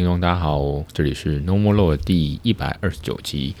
[0.00, 3.54] 听众大家好，这里是 No More Law 第一百二十九集，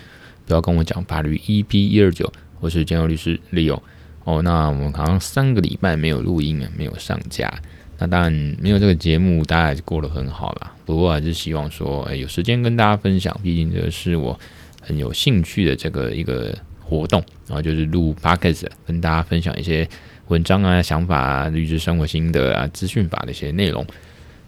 [0.46, 3.78] 不要跟我讲法律 EP 一二九，我是建佑律师 Leo。
[4.24, 7.52] 哦，那我们好像三个礼拜没有录音啊，没有上架。
[7.98, 10.72] 那当然没有这个节目，大家还是过得很好啦。
[10.86, 14.40] 不过还是希望说，哎，有时间跟大家分享，毕竟这是我
[14.80, 19.86] 很有兴趣的这个一个活动，然后就是录 Podcast，跟大家分享一些
[20.28, 23.86] 文章啊、想法啊、律师生活心得啊、资讯法的一些内容。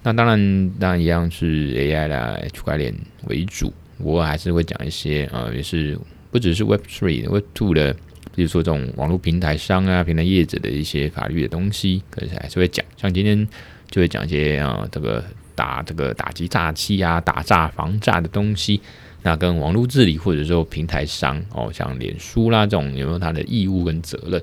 [0.05, 2.93] 那当然，当然一样是 AI 啦、区块链
[3.29, 5.97] 为主，我还是会讲一些呃，也是
[6.33, 7.95] 不只是 Web Three、Web Two 的，
[8.35, 12.85] 比如说这种网络平台商啊、平台业者的一些法律的东西，可是还是会讲。
[12.97, 13.47] 像今天
[13.93, 15.23] 就会讲一些啊、呃，这个
[15.55, 18.81] 打这个打击诈欺啊、打诈防诈的东西，
[19.23, 24.43] 那跟网络治理或者说平台商哦，像脸书啦这种有没有它的义务跟责任？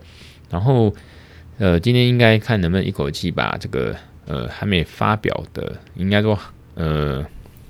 [0.50, 0.96] 然后
[1.58, 3.94] 呃，今天应该看能不能一口气把这个。
[4.30, 6.38] 呃，还没发表的，应该说，
[6.76, 7.26] 呃，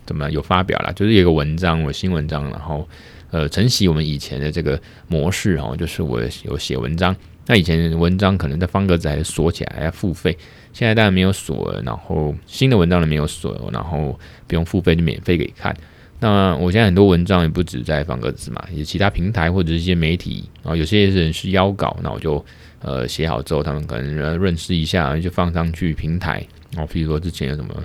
[0.06, 0.92] 怎么有发表了？
[0.92, 2.86] 就是有个文章，我新文章，然后，
[3.32, 7.16] 呃，承袭我们以前的这个模式哦，就是我有写文章。
[7.46, 10.38] 那以前文章可能在方格子还是锁起来，要付费。
[10.74, 15.74] 现在当然没有锁了，然后新的文章呢没有锁，然后不用付费就免费给看。
[16.20, 22.44] 那我现在很多文章也不止在方格子嘛，有其他平台或者是一些媒体，啊有些人是邀稿，那我就。
[22.82, 26.42] 呃，写好之后，他们可能认识一下，就放上去平台。
[26.78, 27.76] 哦，比如说之前有什么，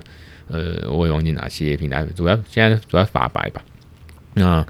[0.47, 3.61] 呃，我也忘记哪些平台，主要现在主要法白吧。
[4.35, 4.65] 那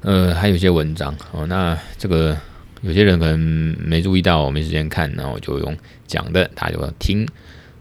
[0.00, 2.34] 呃，还有一些文章哦，那这个
[2.80, 3.38] 有些人可能
[3.78, 7.28] 没注意到，我没时间看，那我就用讲的，大家就要听。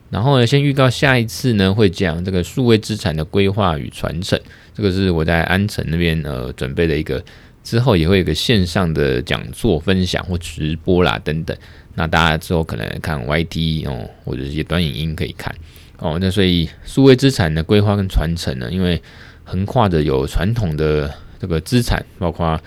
[0.09, 4.37] 然后呢，先预告下一次呢，会讲这个数位资产的规划与传承，
[4.75, 7.23] 这个是我在安城那边呃准备的一个。
[7.63, 11.57] 之后也会有个线上的讲座分享或直播啦等等，
[11.95, 15.51] 那大家之后可能看 YT 哦，或者一些短影音可以看
[15.97, 16.19] 哦。
[16.21, 19.01] 那所以数位资产的规划跟传承呢，因为
[19.43, 22.61] 横跨着有传统的这个资产，包括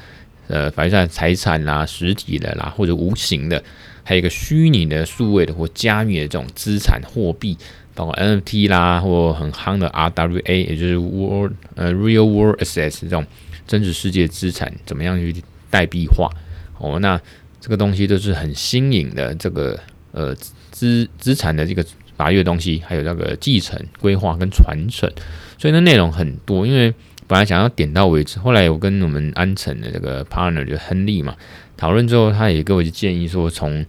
[0.49, 3.63] 呃法律上财产啦、实体的啦或者无形的，
[4.03, 7.57] 还有一个虚拟的数位的或加密的这种资产货币，
[7.99, 13.27] 包括 NFT 啦或很夯的 RWA，也就是 World 呃 Real World Assets 这种。
[13.67, 16.31] 真实世界资产怎么样去代币化？
[16.79, 17.21] 哦，那
[17.61, 19.79] 这个东西都是很新颖的，这个
[20.13, 20.35] 呃
[20.71, 21.85] 资资产的这个
[22.17, 25.13] 法律东西，还有那个继承、规划跟传承，
[25.59, 26.67] 所以呢内容很多。
[26.67, 26.95] 因为
[27.27, 31.37] 本来想要点到为止，后来我跟我们安城的这个 partner 就亨利嘛
[31.77, 33.85] 讨论之后，他也给我建议说，从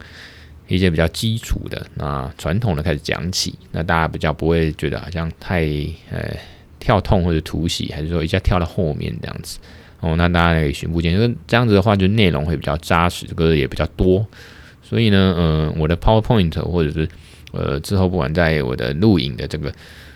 [0.69, 5.66] 一些比较基础的那传统的开始讲起，那大家比较不会觉得好像太
[6.09, 6.34] 呃。
[6.81, 9.59] 跳痛或者突袭，还是说一下跳到后面这样子
[10.00, 10.16] 哦？
[10.16, 14.25] 那大家可以循步渐进，就是这样子的话，就内容会比较扎实，这个也比较多。
[14.81, 17.06] 所以呢，嗯、呃，我的 PowerPoint 或者是
[17.51, 19.69] 呃之后不管在我的录影的这个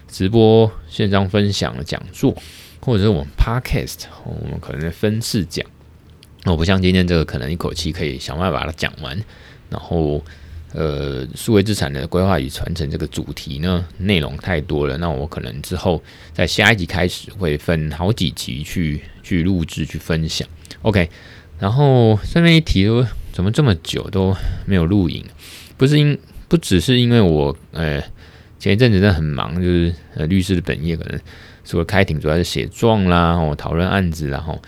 [0.08, 2.34] 直播线上分享的讲座，
[2.80, 5.66] 或者是我们 Podcast，我们可能分次讲。
[6.46, 9.22] 我不像今天这个，可能一口气可以想办法把它讲完，
[9.70, 10.24] 然后。
[10.74, 14.98] 呃，数位资产的规划与传承这个主题呢，内容太多了。
[14.98, 16.02] 那我可能之后
[16.34, 20.48] 在下一集开始会分好几集去去录制去分享。
[20.82, 21.08] OK，
[21.60, 24.36] 然后顺便一提说，怎么这么久都
[24.66, 25.24] 没有录影？
[25.78, 26.18] 不是因
[26.48, 28.02] 不只是因为我呃
[28.58, 31.20] 前一阵子真的很忙，就是呃律师的本业可能
[31.64, 34.60] 除了开庭，主要是写状啦，然后讨论案子，然后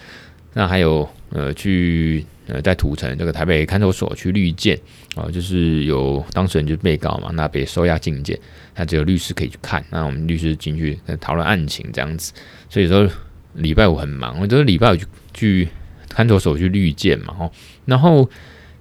[0.54, 2.24] 那还有呃去。
[2.48, 4.80] 呃，在土城这个台北看守所去律见
[5.16, 8.40] 啊，就是有当事人就是被告嘛，那被收押禁见，
[8.76, 12.32] 他只有律师可以去看，那我们律师进去讨论案情这样子。
[12.70, 13.10] 所以说
[13.56, 14.98] 礼拜五很忙，我就是礼拜五
[15.34, 15.68] 去
[16.08, 17.52] 看守所去律见嘛，吼。
[17.86, 18.30] 然后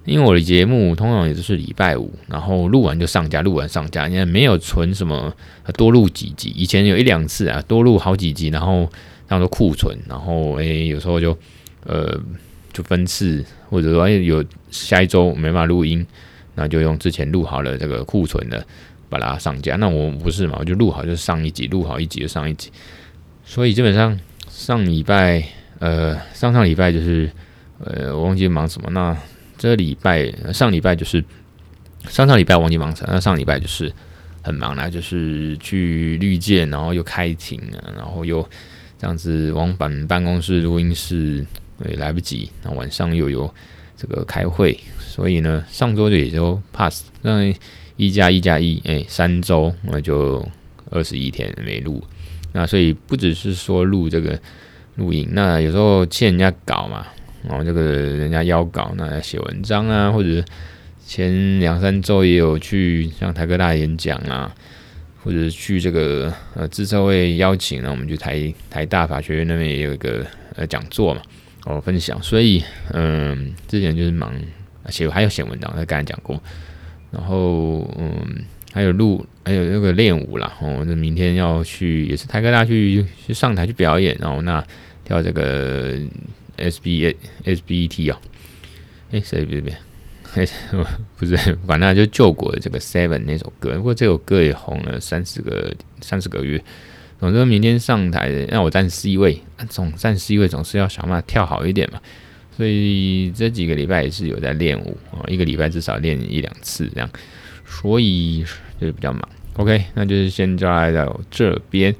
[0.05, 5.35] 因为我的节目通常也就是礼拜五，然后录完就上架，录完上架，你看没有存什么
[5.75, 8.87] 多录几集，以前有一两次啊，多录好几集，然后
[9.27, 11.35] 当做库存，然后诶、有时候就
[11.83, 12.21] 呃。
[12.75, 16.05] 就分次，或者说有下一周没办法录音，
[16.55, 18.67] 那就用之前录好了这个库存的
[19.07, 19.77] 把它上架。
[19.77, 22.69] 那我不是嘛，我就录好就上一集，录好一集就上一集。
[23.45, 24.19] 所以基本上
[24.49, 25.41] 上礼拜，
[25.79, 27.31] 呃，上上礼拜就是，
[27.79, 28.89] 呃，我忘记忙什么。
[28.91, 29.17] 那
[29.57, 31.23] 这礼拜上礼拜就是
[32.09, 33.13] 上上礼拜忘记忙什么。
[33.13, 33.89] 那上礼拜就是
[34.41, 37.57] 很忙啦，就是去律见，然后又开庭，
[37.95, 38.45] 然后又
[38.99, 41.45] 这样子往返办公室、录音室。
[41.89, 43.53] 也来不及，那晚上又有
[43.97, 47.53] 这个开会，所以呢，上周就也就 pass，那
[47.97, 50.45] 一加一加一，哎，三周那就
[50.91, 52.03] 二十一天没录，
[52.53, 54.39] 那所以不只是说录这个
[54.95, 57.05] 录影，那有时候欠人家稿嘛，
[57.47, 60.43] 然后这个人家邀稿，那要写文章啊，或者
[61.05, 64.53] 前两三周也有去像台科大演讲啊，
[65.23, 70.25] 或者去这个呃资策会邀请呢，我们去台台大法学院那边也有一个
[70.55, 71.21] 呃讲座嘛，
[71.65, 72.63] 哦分享，所以
[72.93, 74.33] 嗯、之前就是忙
[74.89, 76.41] 写还有写文章，他刚才讲过，
[77.11, 84.65] 然后嗯还有录还有那个练舞啦，哦，那明天要去也是台科大去去上台去表演，然后那
[85.03, 85.99] 跳这个
[86.55, 88.17] S B A S B E T 啊，
[89.11, 89.75] 哎谁别别。
[91.17, 96.61] 不是，反正就救国的这个 Seven 那首歌，不过这首歌也红了三四个三四个月。
[97.19, 101.99] 总之明天上台让我站 C 位，总站 C 位总是要想办法跳好一点嘛。
[102.55, 107.09] 所以这几个礼拜也是有在练舞啊，一个礼拜至少练一两次这样，
[107.65, 108.45] 所以
[108.79, 109.21] 就是比较忙。
[109.55, 111.95] OK，那就是先就来到这边。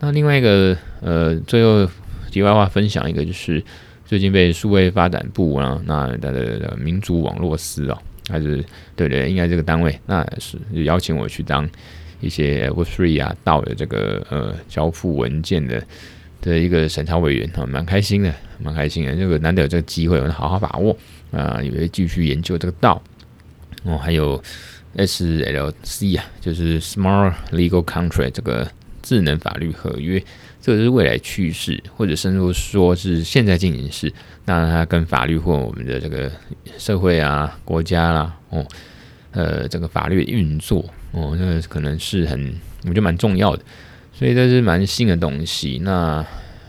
[0.00, 1.88] 那另外一个呃，最后
[2.30, 3.62] 题外话分享一个就是。
[4.08, 7.98] 最近被数位发展部啊，那的的民族网络司哦，
[8.30, 8.64] 还是
[8.96, 11.68] 对对，应该这个单位，那是邀请我去当
[12.20, 15.82] 一些 Web3 啊道的这个呃交付文件的
[16.40, 20.96] 的一个审查委员啊，蛮开心的，蛮开心的，这个难得有这个机会，我们好好把握
[21.30, 23.02] 啊，也会继续研究这个道
[23.84, 24.42] 哦，还有
[24.96, 28.70] SLC 啊，就是 Smart Legal Contract 这个
[29.02, 30.22] 智能法律合约。
[30.60, 34.12] 这个是未来趋势，或者甚至说是现在进行式。
[34.44, 36.30] 那它跟法律或我们的这个
[36.76, 38.66] 社会啊、国家啦，哦，
[39.30, 43.62] 呃，这个法律运作哦，那可能是很我觉得蛮重要的。
[44.12, 45.80] 所以这是蛮新的东西。
[45.82, 46.24] 那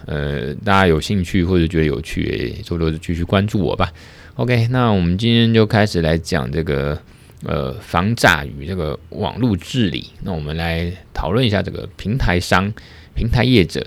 [0.05, 3.91] 呃，大家有兴趣或者觉得有趣，多多继续关注我吧。
[4.35, 6.99] OK，那我们今天就开始来讲这个
[7.43, 10.09] 呃防诈与这个网络治理。
[10.23, 12.71] 那我们来讨论一下这个平台商。
[13.15, 13.85] 平台业者，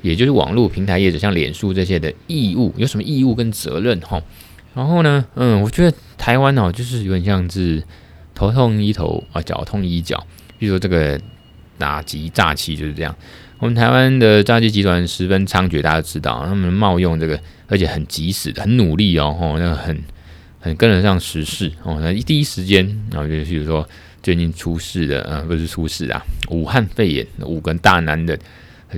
[0.00, 4.00] 也就是网络平台业者，像脸书这些的义务，有什么义务跟责任？
[4.00, 4.20] 哈，
[4.74, 7.80] 然后呢，嗯，我觉得台湾哦，就是有点像是
[8.34, 10.26] 头痛医头啊，脚痛医脚。
[10.58, 11.20] 比如说这个
[11.78, 13.14] 打击诈欺就是这样。
[13.58, 17.38] 我们台湾的诈欺集团十分猖獗，大家都知道，他们冒用这个，
[17.68, 19.96] 而且很及时的，很努力哦，吼，那很
[20.60, 23.88] 很跟得上时事哦，那第一时间，然后就比如说
[24.22, 28.38] 最近出事的，呃，不是出事啊，武汉肺炎五个大男人。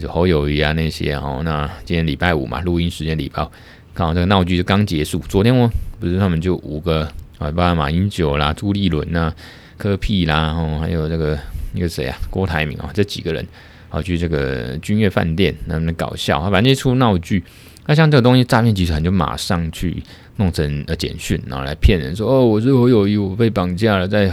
[0.01, 3.49] 就侯友谊啊那些哦，那今天礼拜五嘛，录音时间礼拜五，
[3.93, 5.21] 刚好这个闹剧就刚结束。
[5.29, 5.71] 昨天我
[6.01, 7.09] 不是他们就五个
[7.39, 9.33] 啊，包括马英九啦、朱立伦呐、
[9.77, 11.39] 柯屁啦，哦，还有这个
[11.73, 13.47] 那个谁啊，郭台铭啊，这几个人
[13.91, 17.43] 啊去这个君悦饭店，那么搞笑啊，反正一出闹剧，
[17.87, 20.03] 那像这个东西，诈骗集团就马上去
[20.37, 24.33] 弄成呃简讯，然后来骗人说哦，我是侯友宜，我被绑架了，在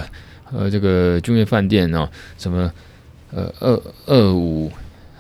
[0.52, 2.72] 呃这个君悦饭店哦，什么
[3.32, 4.72] 呃二二五。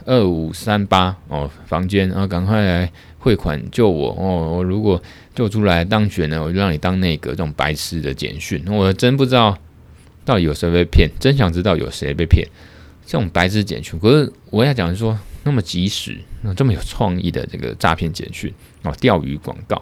[0.03, 2.91] 二五三八哦，房间，然后赶快来
[3.21, 4.57] 汇款救我哦！
[4.57, 5.01] 我如果
[5.35, 7.29] 救出来当选了，我就让你当内阁。
[7.29, 9.55] 这种白痴的简讯，我真不知道
[10.25, 12.47] 到底有谁被骗，真想知道有谁被骗。
[13.05, 18.51] 这种白痴简讯，可是我要讲说，那么及时，那这么有创意的这个诈骗简讯
[18.81, 19.79] 哦，钓鱼广告。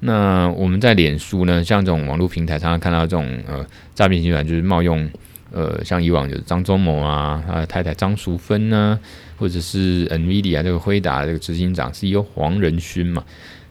[0.00, 3.64] 那我们在脸书呢，像这种网络平台，常常看到这种呃
[3.94, 5.08] 诈骗集团，就是冒用
[5.52, 8.98] 呃，像以往就是张忠谋啊，他的太太张淑芬呢。
[9.36, 13.22] 或者是 NVIDIA 这个辉达这个执行长 CEO 黄仁勋嘛，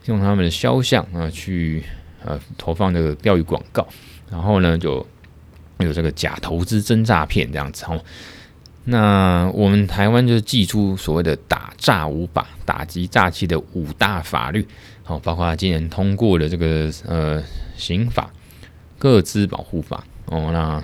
[0.07, 1.81] 用他们的肖像啊去
[2.23, 3.87] 呃投放这个钓鱼广告，
[4.29, 5.07] 然后呢就
[5.79, 8.03] 有这个假投资真诈骗这样子哦。
[8.83, 14.67] 那我们台湾就是祭出所谓的打诈五法，打击诈欺的五大法律，
[15.01, 17.41] 好，包括今年通过的这个呃
[17.77, 18.29] 刑法、
[18.99, 20.83] 各资保护法哦，那。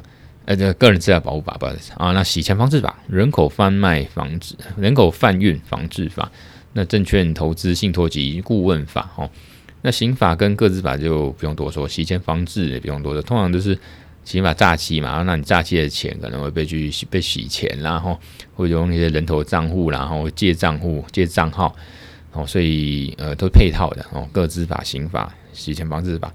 [0.50, 6.32] 呃，这个人资料保护法不好意思啊，那洗钱防治法、人口贩卖防治、人口贩运防治法，
[6.74, 9.30] 那证券投资信托及顾问法，哦，
[9.84, 13.78] 那刑法跟个资法就不用多说，洗钱防治也不用多说，通常都是
[14.26, 18.20] 刑法诈欺嘛，那你诈欺的钱可能会被去被洗钱，然后
[18.56, 21.76] 会用那些人头账户，然后借账户、借账号，
[22.32, 26.34] 哦，所以呃都配套的哦，个资法、刑法、洗钱防治法，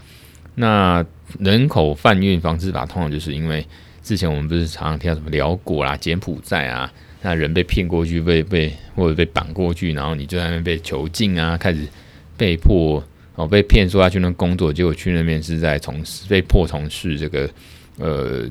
[0.54, 1.04] 那
[1.40, 3.66] 人口贩运防治法通常就是因为。
[4.04, 6.92] 之前我们不是常常听到什么寮国啦、柬埔寨啊，
[7.22, 11.88] 那人被骗过去，被被或者被绑过去，然后你就在那边被囚禁啊，开始
[12.36, 13.02] 被迫
[13.34, 17.48] 哦被骗说要去那工作，结果去那边是在从事被迫从事这个
[17.98, 18.46] 呃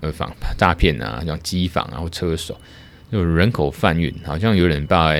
[0.00, 2.58] 呃访诈骗啊，像机房啊或车手，
[3.12, 5.12] 就人口贩运，好像有人把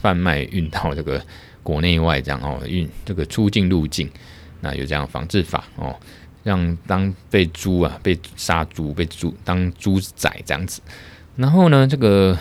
[0.00, 1.22] 贩卖运到这个
[1.62, 4.08] 国内外这样哦，运这个出境入境，
[4.62, 5.94] 那有这样防治法哦。
[6.42, 10.80] 让当被猪啊，被杀猪，被猪当猪仔这样子。
[11.36, 12.36] 然后呢，这个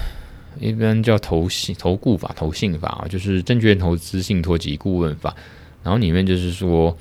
[0.59, 5.35] 一般叫投信投顾法、投信法啊，就是证券投资信托及顾问法。
[5.83, 6.97] 然后里面就是说，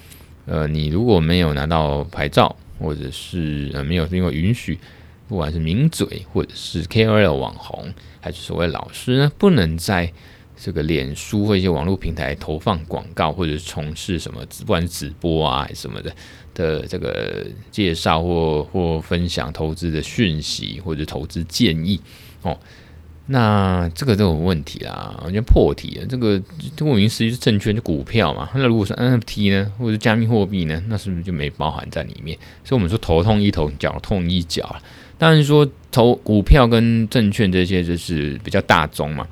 [0.46, 4.78] 呃，你如果没有拿到牌照，或者是呃没有经过允许，
[5.26, 10.12] 不管是名嘴或者是 KOL 网红，还是所谓老师呢，不能在
[10.60, 16.12] 这个脸书或一些网络平台投放广告，或者是从事什么，不管是直播啊还是什么的
[16.54, 22.00] 的这个介绍或或分享投资的讯息或者投资建议
[22.42, 22.58] 哦。
[23.30, 26.06] 那这个都有问题啦，我觉得破题了。
[26.06, 26.42] 这个
[26.78, 28.48] 顾名思义是证券，就股票嘛。
[28.54, 32.38] 那如果是 NFT 呢，或者加密货币呢，那是不是就没包含在里面？
[32.64, 34.82] 所以我们说头痛医头，脚痛医脚了。
[35.18, 39.28] 当然说投股票跟证券这些就是比较大宗嘛。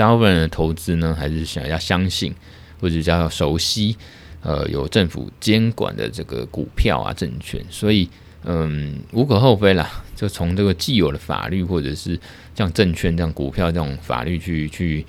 [0.00, 2.34] 大部分人的投资呢，还是想要相信
[2.80, 3.96] 或者叫熟悉，
[4.42, 8.08] 呃，有政府监管的这个股票啊、证券，所以。
[8.42, 12.18] 嗯，无可厚非啦，就从这个既有的法律，或者是
[12.54, 15.04] 像证券、这样股票这种法律去去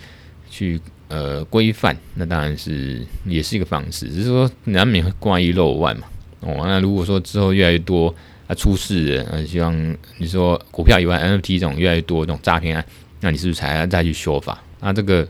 [0.49, 6.07] 去呃规范，那当然是也是一个方式，只是说难免会挂一漏万嘛。
[6.41, 8.13] 哦，那如果说之后越来越多
[8.47, 12.85] 啊出事的，呃，希望你说股票以外 NFT 这种越来越多这种诈骗案，
[13.21, 14.61] 那你是不是才要再去修法？
[14.81, 15.25] 那这个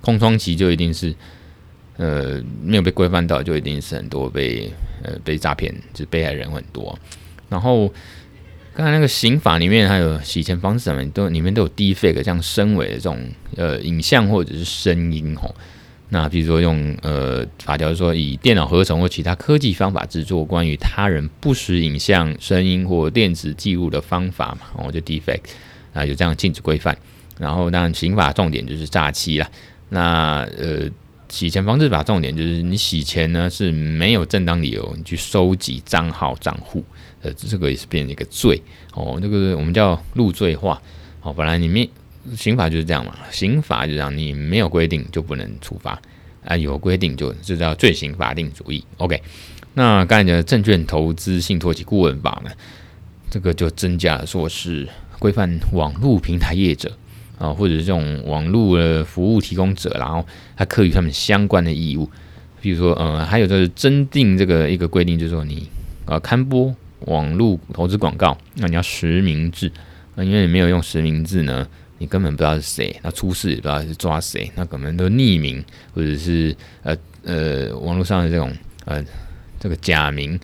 [0.00, 1.14] 空窗期就一定是
[1.96, 4.72] 呃没有被规范到，就一定是很多被
[5.02, 6.98] 呃被诈骗，就被害人很多。
[7.48, 7.92] 然后，
[8.74, 13.18] 刚才那个刑法里面还有洗钱方式上面都里面都有 deepfake 这样深伪的这种
[13.56, 15.54] 呃影像或者是声音吼。
[16.08, 25.40] 那比如说用呃法条说以电脑合成或其他科技方法制作关于他人不实影像、声音或电子记录的方法嘛，哦就 defect
[25.92, 26.96] 啊有这样禁止规范。
[27.38, 29.50] 然后当然刑法重点就是诈欺啦。
[29.88, 30.90] 那呃。
[31.28, 36.84] 洗钱防治法重点就是你洗钱呢是没有正当理由，你去收集账号账户，
[37.20, 38.62] 呃，这个也是变成一个罪
[38.94, 39.18] 哦。
[39.20, 40.80] 这个我们叫入罪化
[41.22, 41.32] 哦。
[41.32, 41.90] 本来你没
[42.36, 46.00] 刑法就是这样嘛，刑法就这样，你没有规定就不能处罚
[46.44, 48.84] 啊，有规定就这叫罪刑法定主义。
[48.98, 49.20] OK，
[49.74, 52.52] 那刚才的证券投资信托及顾问法呢，
[53.28, 54.88] 这个就增加了说是
[55.18, 56.96] 规范网络平台业者。
[57.38, 60.24] 啊，或者是这种网络的服务提供者，然后
[60.56, 62.08] 他课予他们相关的义务，
[62.60, 65.68] 比如说，呃，还有就是增订这个一个规定，就是说你
[66.06, 69.70] 呃刊播网络投资广告，那你要实名制，
[70.14, 71.66] 那因为你没有用实名制呢，
[71.98, 75.62] 你根本不知道是谁，那出事也不知道是抓谁，那可能都匿名，
[75.94, 78.50] 或者是呃呃网络上的这种
[78.86, 79.04] 呃
[79.60, 80.40] 这个假名，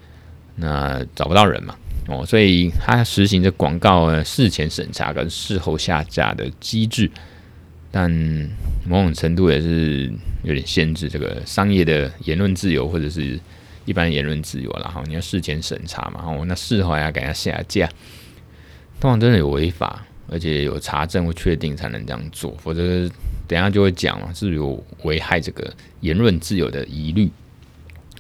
[0.57, 1.75] 那找不到人嘛。
[2.09, 7.11] 哦，所以它实行着广告事前审查跟事后下架的机制，
[7.91, 8.11] 但
[8.85, 13.39] 某种程度也是有点限制这个商业的言论自由或者是
[13.85, 17.89] 一般言论自由，然后你要事前审查嘛，哦，那事后还要给它下架，
[19.01, 23.09] 通常真的有违法，而且有查证或确定才能这样做，否则
[23.47, 27.31] 等下就会讲嘛，是有危害这个言论自由的疑虑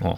[0.00, 0.16] 哦。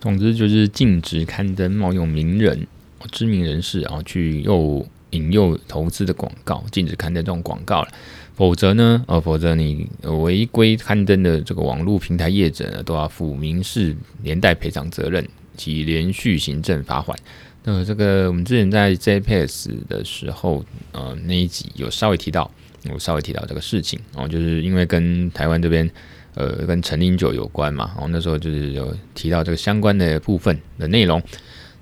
[0.00, 2.66] 总之就是禁止刊登冒用名人、
[3.10, 7.88] 知名人士啊去诱引诱投资的广告，禁止刊登这种广告了。
[8.36, 17.18] 否则呢，呃，否则你违规刊登的这个网络平台业者呢，都要负民事连带赔偿责任及连续行政罚款。
[17.64, 22.48] 那这个我们之前在 JPS 的时候，呃，那一集有稍微提到，
[22.84, 25.90] 有稍微提到这个事情哦，就是因为跟台湾这边。
[26.38, 27.90] 呃，跟陈零九有关嘛？
[27.98, 31.20] 哦，那时候就是有提到这个相关的部分的内容。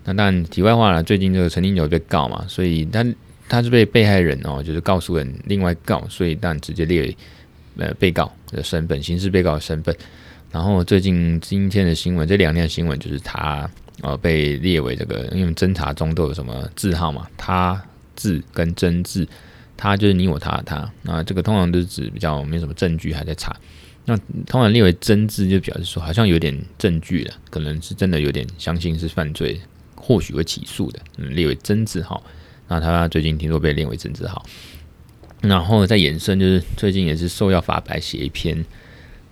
[0.02, 3.04] 那但，题外话了，最近这个陈零九被告嘛，所以他
[3.50, 7.16] 他是被被害人哦，就是告诉人另外告，所以但直接列为
[7.76, 9.94] 呃被告的身份，刑事被告的身份。
[10.50, 13.68] 然后最近今天的新闻，这两天的新闻就是他
[14.00, 17.78] 呃被列为这个，因为侦查中都有什么字号嘛，他
[18.14, 19.28] 字跟真字，
[19.76, 20.90] 他就是你我他他。
[21.02, 23.54] 那这个通常都是指比较没什么证据还在查。
[24.08, 29.60] 那通常列为真字，就表示说好像有点证据了，可能是真的有点相信是犯罪，
[29.96, 31.00] 或许会起诉的。
[31.18, 32.22] 嗯，列为真字号。
[32.68, 34.46] 那他最近听说被列为真字号，
[35.40, 38.64] 然后再延伸，就是最近也是受邀法白写一篇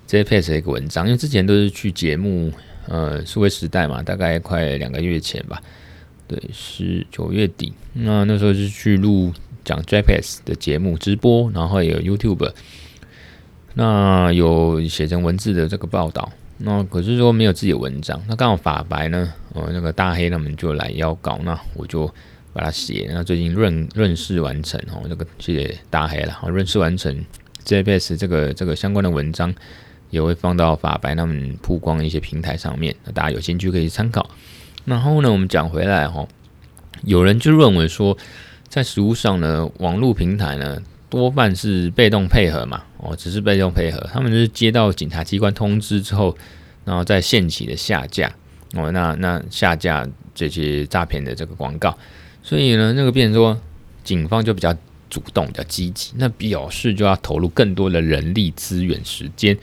[0.09, 2.53] JPS 的一个文章，因为之前都是去节目，
[2.89, 5.63] 呃，数位时代嘛，大概快两个月前吧，
[6.27, 7.73] 对，是九月底。
[7.93, 9.33] 那那时候是去录
[9.65, 12.53] 讲 JPS 的节目直播，然后也有 YouTube。
[13.77, 18.23] 那有写成文字的这个报道，那可是说没有自己的文章。
[18.29, 22.07] 那刚好法白呢，呃，那个大黑他们就来邀稿，那我就
[22.53, 23.11] 把它写。
[23.13, 26.39] 那最近润润饰完成哦，这个谢谢大黑了。
[26.47, 27.25] 润饰完成
[27.67, 29.53] JPS 这个这个相关的文章，
[30.11, 34.31] 也会放到法白他们曝光一些平台上面，那大家有兴趣可以参考。
[34.85, 36.25] 然后呢，我们讲回来哈，
[37.03, 38.17] 有人就认为说，
[38.69, 40.81] 在实务上呢，网络平台呢。
[41.17, 46.37] 多半是被动配合嘛，哦，只是被动配合，他们就是接到警察机关通知之后，
[46.85, 48.33] 然后再限期的下架，
[48.75, 51.97] 哦，那那下架这些诈骗的这个广告，
[52.43, 53.59] 所以呢，那个变成说，
[54.03, 54.75] 警方就比较
[55.09, 59.57] 主动、比较积极，那表示就要投入更多的人力资源、时间，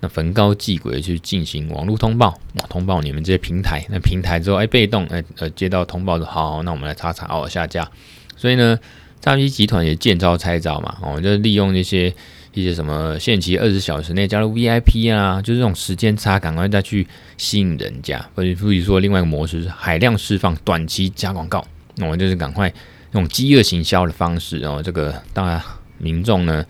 [0.00, 7.90] 那焚高继轨去进行网络通报，通报你们这些平台，那平台之后，哎，被动，哎，呃，接到通报的，好，好，那我们来查查，哦，下架。
[8.36, 8.78] 所以呢，
[9.22, 12.14] 诈骗集团也见招拆招嘛，哦，就利用那些。
[12.54, 18.18] 一些什么限期二十小时内加入 VIP 啊，就是这种时间差，赶快再去吸引人家。
[18.34, 22.70] 或者，比如说另外一个模式是海量释放短期加广告，那我就是赶快
[23.12, 24.58] 用饥饿行销的方式。
[24.58, 25.58] 然后这个当然
[25.96, 26.62] 民众呢，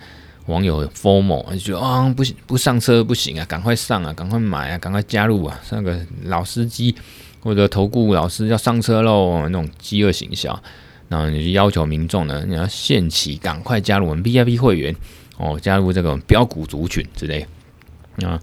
[0.47, 5.61] 网友 formal 就啊不行不上车不行啊，赶快上啊，赶快买啊，赶快加入啊。
[5.73, 6.95] 那个老司机
[7.41, 10.57] 或者投顾老师要上车喽，那种饥饿行销，
[11.12, 14.97] 然后你就要求民众呢，你要限期赶快加入我们 VIP 会员。
[15.38, 17.45] 哦，加入这个标股族群之类，
[18.23, 18.38] 啊，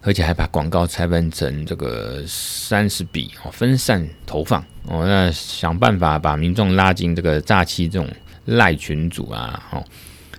[0.00, 8.08] 而且还把广告拆分成这个三十笔哦，分散投放哦，那想办法把民众拉进这个诈欺这种
[8.44, 9.82] 赖群组啊，哦，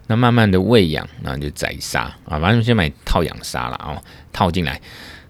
[0.07, 4.01] 那慢慢的喂养，那就宰杀啊，反正先买套养杀了哦，
[4.31, 4.79] 套进来。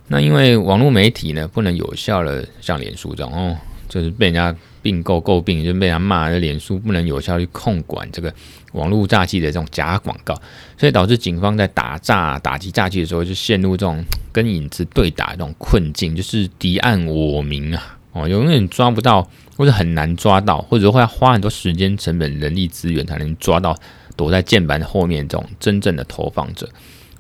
[0.10, 3.58] 那因为网络媒体呢，不能有效的像脸书这种哦，
[3.92, 4.56] 就是被人家。
[4.84, 8.34] 并购诟病，就被人家骂，的脸书不能有效去控管这个
[8.72, 10.34] 网络诈欺的这种假广告，
[10.76, 23.78] 所以导致警方在打诈、打击诈欺的时候，就陷入这种跟影子对打的这种困境，就是敌暗我明啊，哦，永远抓不到，或者很难抓到，或者会要花很多时间、成本、人力资源才能抓到
[24.16, 26.68] 躲在键盘后面这种真正的投放者。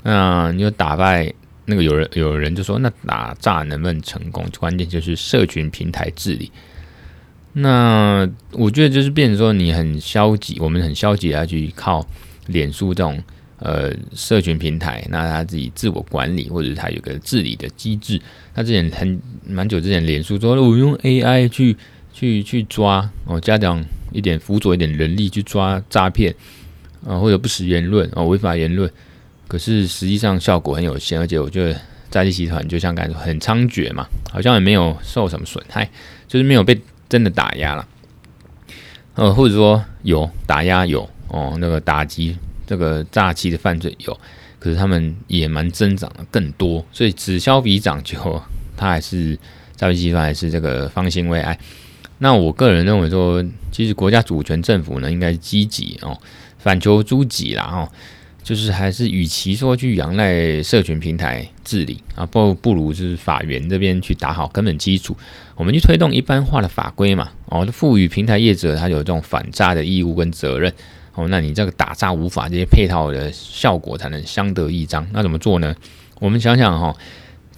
[0.01, 1.31] 那你就打败
[1.65, 4.45] 那个有人，有人就说，那打诈能不能成功？
[4.59, 6.51] 关键就是社群平台治理。
[7.53, 12.05] 那我觉得就是变成说你很消极，我们很消极的去靠
[12.47, 13.21] 脸书这种
[13.59, 18.19] 呃社群平台，那他自己自我管理或者他有个治理的机制。
[18.55, 21.75] 他之前很蛮久之前，脸书说我用 AI 去
[22.13, 26.33] 去去抓哦，加强一点辅佐一点人力去抓诈骗
[27.05, 28.89] 啊，或者不实言论哦，违法言论。
[29.51, 31.77] 可是实际上效果很有限，而且我觉得
[32.09, 35.89] 诈欺集团就像刚才说很猖獗嘛，好像也没有受什么损害，
[36.27, 36.79] 就是没有被。
[37.11, 37.85] 真的打压了，
[39.15, 44.17] 呃，或者说有打压有哦，那个打击这个诈欺的犯罪有，
[44.59, 48.41] 可是他们也蛮增长的更多，所以此消彼长，就
[48.77, 49.37] 他还是
[49.75, 51.59] 诈欺集团还是这个方兴未艾。
[52.19, 56.17] 那我个人认为说，其实国家主权政府呢，应该积极哦，
[56.59, 57.91] 反求诸己啦哦。
[58.43, 65.15] 就是还是，与其说去仰赖社群平台治理啊，不不如就是法源这边去打好根本基础。
[65.55, 70.73] 我们去推动一般化的法规嘛，哦，赋予平台业者他有这种反诈的义务跟责任。
[71.13, 75.05] 哦，那你这个打诈无法这些配套的效果才能相得益彰。
[75.11, 75.75] 那怎么做呢？
[76.19, 76.95] 我们想想哈，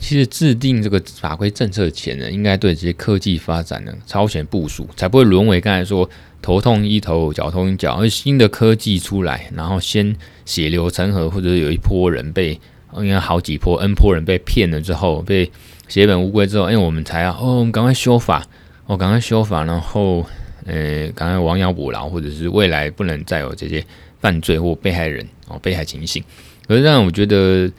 [0.04, 6.08] 其实制定这个法规政策前呢，应该对这些科技发展呢超前部署，才不会沦为刚才说。
[6.42, 10.14] 头痛医头，脚痛医脚，而新的科技出来，然后先
[10.44, 12.60] 血流成河，或者有一波人被，
[12.98, 15.50] 应该好几波 N 波人被骗了之后，被
[15.88, 18.46] 血本无归之后，哎，我们才要哦，我们赶快修法，
[18.88, 20.26] 哦，赶快修法，然后，
[20.66, 23.82] 呃，赶快亡羊补牢，或者是未来不能再有这些
[24.20, 26.22] 犯罪或被害人哦，被害情形。
[26.68, 27.72] 可是让我觉得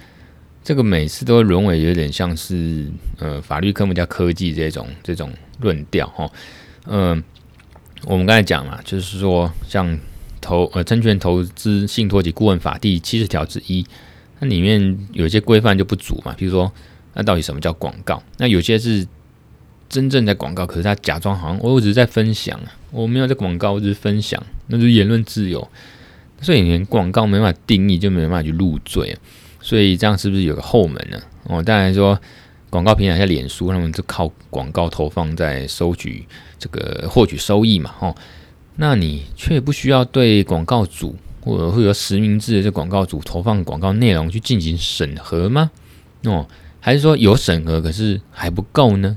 [0.65, 6.29] 这个每次都会沦为有点像是呃法律科目加科技这种这种论调哈，
[6.87, 7.25] 嗯、呃。
[8.07, 9.99] 我们刚才讲嘛，就是说，像
[10.39, 13.83] 投呃证券投资信托及顾问法第七十条之一，
[14.41, 16.35] 那里面有些规范就不足嘛。
[16.37, 16.71] 比如说，
[17.15, 18.23] 那到底什么叫广告？
[18.37, 19.07] 那有些是
[19.89, 25.67] 真正在广告，可是他假装好像我只是在分享，我没有在广告，我只是分享，那就是言论自由。
[26.43, 29.17] 所以连广告没办法定义，就没办法去入罪。
[29.65, 31.19] 所以这样是不是有个后门呢？
[31.49, 32.17] 哦，当然说。
[32.71, 36.27] 广告平台像脸书，他们就靠广告投放在收取
[36.59, 38.13] 这个获取收益嘛，哦，
[38.75, 45.71] 那你却不需要对广告主或者会有实名制的这广告主投放广告内容去进行审核吗？
[46.25, 46.45] 哦，
[46.81, 49.17] 还是说有审核，可是还不够呢？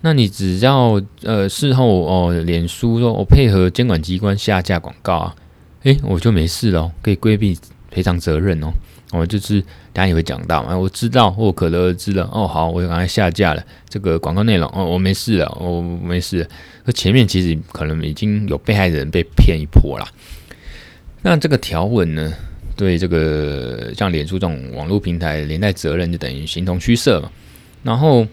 [0.00, 5.36] 那你只要呃事后哦，脸书说我配合监管机关下架广告啊，
[5.84, 7.56] 诶，我就没事了，可以规避
[7.92, 8.72] 赔偿责任哦。
[9.10, 9.58] 我、哦、就是
[9.92, 12.28] 大家也会讲到嘛，我知道或可得而知了。
[12.30, 14.70] 哦，好，我就赶快下架了这个广告内容。
[14.74, 16.48] 哦，我没事了，我没事了。
[16.84, 20.06] 那前面其实可能已经有被害人被骗一波了。
[21.22, 22.34] 那这个条文呢，
[22.76, 27.32] 对这个像脸书这种网络平台连带责任就等于形同虚设嘛。
[27.82, 28.26] 然后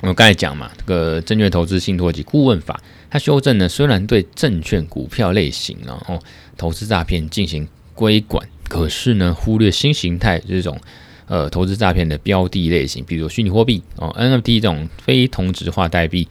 [0.00, 6.18] 我刚才讲嘛，这个证券投资信托及顾问法，它修正呢，虽然对证券股票类型然后
[6.56, 8.44] 投资诈骗进行规管。
[8.72, 10.80] 可是呢，忽略新形态这种
[11.26, 16.26] 呃投资诈骗的标的类型，比如虚拟货币哦，NFT 这种非同质化代币，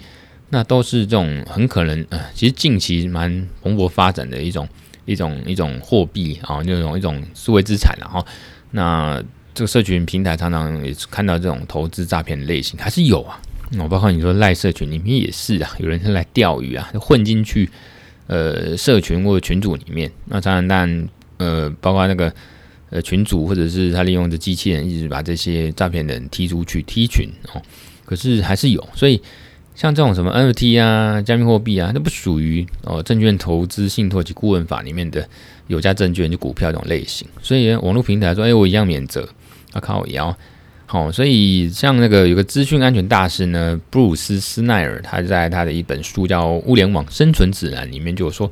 [0.49, 4.67] 那都是这种很可能呃，其实近期蛮蓬勃发展的一种
[5.05, 8.25] 一种一种货币啊，那种一种数位资产，然后
[8.71, 9.23] 那
[9.53, 13.39] 这个社群平台常常也看到这种投资诈骗类型还是有啊。
[13.77, 17.69] 我包括你说赖社群里面也是啊，有人是来钓鱼啊，混进去
[18.25, 20.11] 呃社群或者群组里面。
[20.25, 21.07] 那当然，但
[21.41, 22.31] 呃，包括那个
[22.91, 27.61] 呃群主或者是他利用的机器人一直把这些诈骗人踢出去踢群哦。
[28.05, 29.19] 可是还是有，所以
[29.73, 35.27] 像这种什么 NFT 啊、加密货币啊，那不属于哦证券投资信托及顾问法里面的
[35.67, 37.27] 有价证券就股票这种类型。
[37.41, 39.27] 所以网络平台说，哎，我一样免责，
[39.71, 40.37] 啊靠，我要。
[40.85, 48.51] 好，所以像那个有个资讯安全大师呢，布鲁斯·斯奈尔，他在他的一本书叫《物联网生存指南》里面就有说，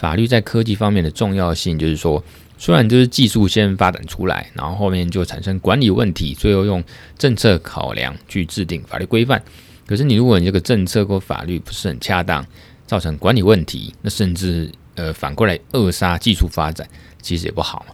[0.00, 2.24] 法律在科技方面的重要性，就是说，
[2.56, 6.82] 虽然就是技术先发展出来，然后后面就产生管理问题，最后用
[7.18, 9.42] 政策考量去制定法律规范。
[9.86, 12.42] 可是你如果你这个政策或法律不是很恰当，
[12.86, 16.88] 造成管理问题，那甚至呃反过来扼杀技术发展，
[17.20, 17.84] 其实也不好。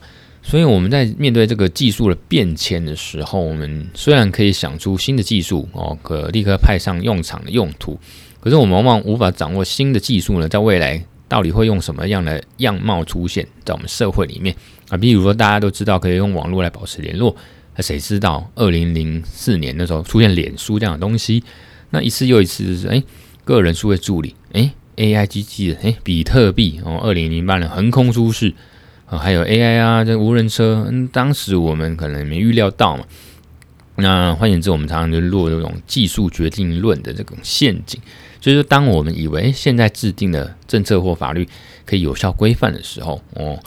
[0.45, 7.99] 所以我们在面对这个技术的变迁的时候，我们虽然可以想出新的技术哦，可立刻派上用场的用途，
[8.38, 14.55] 可是我们往往无法掌握新的技术呢，在未来到底会用什么样的样貌出现在我们社会里面
[14.89, 14.97] 啊？
[14.97, 17.35] 比如说大家都知道可以用网络来保持联络，
[17.75, 21.43] 那谁知道二零零四年的时候出现脸书这样的东西？
[21.91, 23.03] 那一次又一次就是哎，
[23.45, 28.55] 个人数位助理哎，AI 机器人哎，比特币哦，二零零八年横空出世。
[29.07, 33.05] 啊，还有 AI 啊，这无人车，嗯，当时我们可能没预料到嘛。
[33.95, 38.01] 那换言之，我们常常就落这种技术决定论的这种陷阱，
[38.46, 41.44] 就是当我们以为现在制定的政策或法律
[41.85, 43.59] 可以有效规范的时候，哦，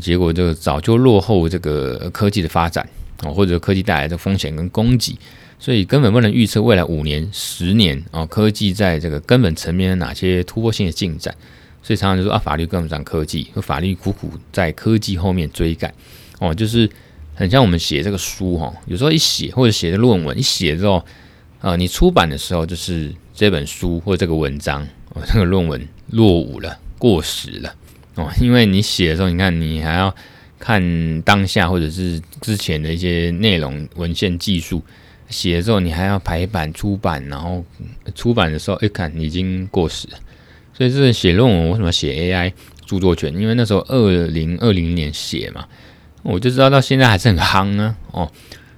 [0.00, 2.88] 结果就早就落后这个科技的发展，
[3.22, 5.14] 哦，或者科技带来的风险跟供给，
[5.58, 11.34] 所以根本不能预测未来五年、十年啊，科技在这个根本层面的哪些突破性的进展。
[11.82, 15.92] 所以常常就说啊，法律跟不上科技，法律苦苦在科技后面追赶，
[16.38, 16.88] 哦，就是
[17.34, 21.04] 很像我们写这个书哈，有时候一写或者写的论文一写之后，
[21.60, 24.82] 啊，你出版的时候就是这本书或这个文章，
[25.14, 27.72] 哦，这个论文落伍了、过时了，
[28.16, 30.12] 哦，因为你写的时候，你看你还要
[30.58, 34.82] 看当下或者是之前的一些内容、文献、技术，
[35.28, 37.64] 写的时候你还要排版、出版，然后
[38.12, 40.18] 出版的时候一看已经过时了。
[40.74, 42.52] 所以这是写论文，为什么写 AI
[42.86, 43.32] 著作权？
[43.40, 45.68] 因为那时候二零二零年写嘛，
[46.24, 47.96] 我就知道到现在还是很夯啊。
[48.10, 48.32] 哦，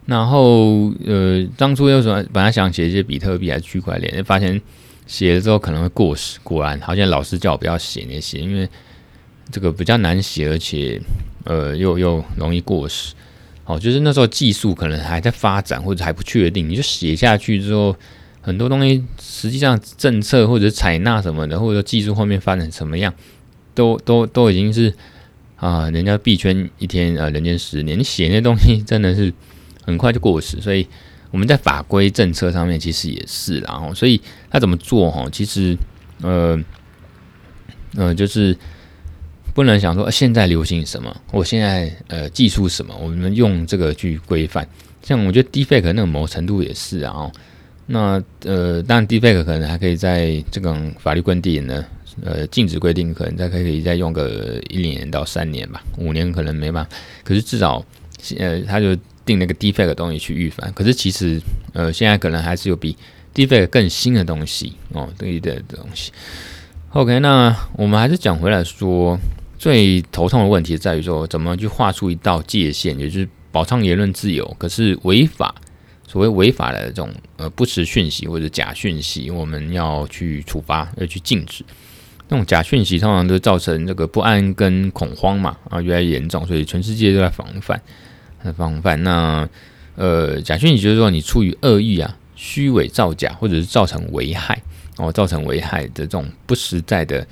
[0.06, 4.60] 然后呃，当初又什么本来想写一些比特币还是区块链，发现
[5.06, 6.38] 写了之后可能会过时。
[6.42, 8.68] 果然，好像老师叫我不要写那些，因为
[9.50, 11.00] 这个比较难写，而且
[11.44, 13.14] 呃又又容易过时。
[13.64, 17.94] 哦，就是那时候技术可能还在发展或者还不确定，你就写下去之后。
[18.42, 23.12] 很多东西实际上政策或者采纳什么的，或者说技术后面发展什么样，
[23.74, 24.90] 都都都已经是
[25.56, 27.98] 啊，人家币圈一天啊，人间十年。
[27.98, 29.30] 你写那东西真的是
[29.90, 30.86] 很快就过时，所以
[31.30, 35.76] 我们在法规政策上面其实也是，然后所以他怎么做哈，其实
[36.22, 36.58] 呃
[37.96, 38.56] 呃就是
[39.54, 44.66] 不能想说现在流行什么，我现在呃技术什么，我们用这个去规范。
[45.02, 47.30] 像我觉得 Deepfake 那个某程度也是，啊。
[47.92, 51.84] 那呃，当然 defect 可能还可以在这个法律规定呢，
[52.22, 56.90] 呃，禁止规定可能再可以再用个一年到三年吧，五年可能没办法。
[57.24, 57.84] 可是至少，
[58.38, 60.72] 呃，他就定那个 defect 的东西去预防。
[60.72, 61.40] 可是其实，
[61.72, 62.96] 呃，现在可能还是有比
[63.34, 66.12] defect 更新的东西哦，对的东西。
[66.90, 69.18] OK，那我们还是讲回来说，
[69.58, 75.54] 最头痛的问题在于说，怎么去画出一道界限，也就是保障言论自由，可是违法。
[76.08, 81.64] 所谓违法的这种呃不实讯息或者假讯息，我们要去处罚，要去禁止。
[82.28, 87.80] 那种假讯息通常都造成这个不安跟恐慌嘛，啊，越来越严重，所以全世界都在防范，
[88.42, 89.02] 很防范。
[89.02, 89.48] 那
[89.96, 94.60] 呃，假讯息就是说你出于恶意啊，虚伪造假，或者是造成危害
[94.96, 97.26] 哦，造成危害的这种不实在的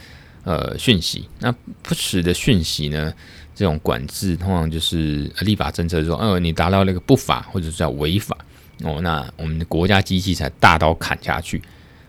[0.44, 1.26] 呃讯息。
[1.38, 1.50] 那
[1.82, 3.12] 不实的讯息呢，
[3.54, 8.36] 这种管制通常就是立法政策说，呃，你达到那个不法或者是叫违法。
[8.82, 11.60] 哦，那我们的国家机器才大刀砍下去。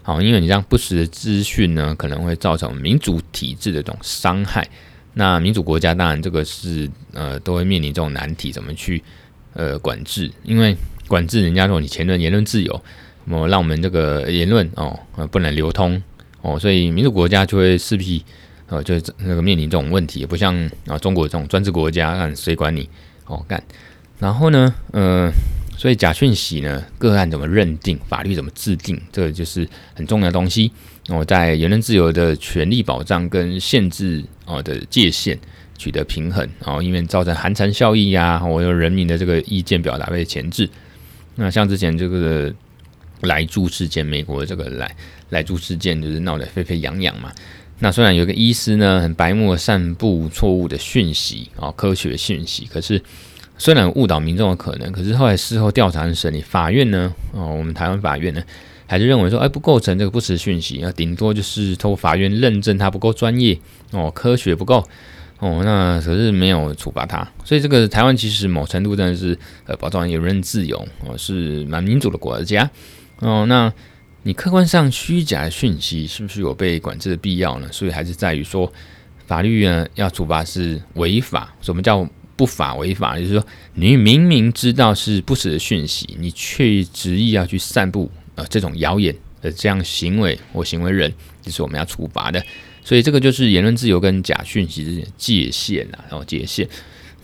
[0.04, 4.68] 好，因为你这样不实的资讯呢，可能会造成民主体制的这种伤害。
[5.14, 9.02] 那民主国家当然这个是呃都会面临这种难题，怎么去
[9.54, 10.32] 呃管制？
[10.44, 10.76] 因为
[11.08, 12.82] 管制人家说你言论言论自由，
[13.26, 16.02] 那么让我们这个言论哦呃不能流通
[16.42, 18.24] 哦，所以民主国家就会势必
[18.68, 20.56] 呃就是那个面临这种问题，也不像
[20.88, 22.90] 啊中国这种专制国家，看谁管你
[23.26, 23.64] 哦干。
[24.20, 25.32] 然后呢，呃。
[25.78, 30.70] 所以假讯息呢，个案怎么认定，法律怎么制定，这个就是很重要的东西。
[31.08, 35.40] 我在言论自由的权利保障跟限制哦的界限
[35.78, 40.70] 取得平衡，然后因为造成寒蝉效应呀，或者人民的这个意见表达被钳制。
[41.36, 42.54] 那像之前这个
[43.22, 44.94] 莱猪事件，美国的这个莱
[45.30, 47.32] 莱猪事件就是闹得沸沸扬扬嘛。
[47.82, 53.02] 那虽然有个医师呢很白目散布错误的讯息啊，科学讯息，可是
[53.58, 58.44] 虽然误导民众的可能，可是后来事后调查审理，法院呢，哦，我们台湾法院呢，
[58.90, 63.56] 还是认为说，哎，不构成这个不实讯息，啊，顶多就是透过法院认证他不够专业
[63.92, 64.84] 哦，科学不够
[65.38, 72.68] 哦，那可是没有处罚他，所以这个台湾其实某程度真的是呃保障言论自由哦，是蛮民主的国家
[73.20, 73.46] 哦。
[73.48, 73.72] 那
[74.24, 77.70] 你客观上虚假的讯息是不是有被管制的必要呢？
[77.72, 78.74] 所以还是在于说，
[79.28, 81.54] 法律呢要处罚是违法。
[81.62, 83.20] 什么叫不法违法？
[83.20, 88.10] 就是说你明明知道是不实的讯息，你却执意要去散布。
[88.40, 92.42] 呃，这种谣言的这样行为或行为人，就是我们要处罚的。
[92.82, 96.66] 所以这个就是言论自由跟假讯息之间界限啊，然后界限。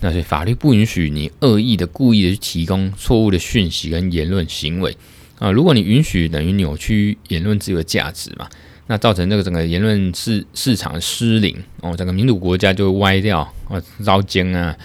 [0.01, 4.95] 那所以法律不允许你恶意的、故意的去提供错误的讯息跟言论行为
[5.39, 5.49] 啊。
[5.49, 8.49] 如果你允许，等于扭曲言论自由的价值嘛，
[8.87, 14.77] 那造成这个整个言论市市场失灵哦，整个民主国家就会歪掉啊，糟践啊。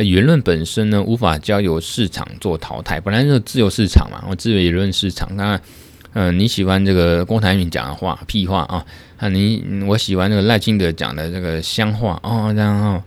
[0.00, 5.28] 那言论本身呢，无法交由市场做淘汰，本来就是自由市场嘛，我自由言论市场。
[5.36, 5.60] 那，
[6.14, 8.82] 嗯、你喜欢这个郭台铭讲的话，屁话啊，
[9.18, 13.02] 啊，你我喜欢那个赖清德讲的这个乡话哦，然后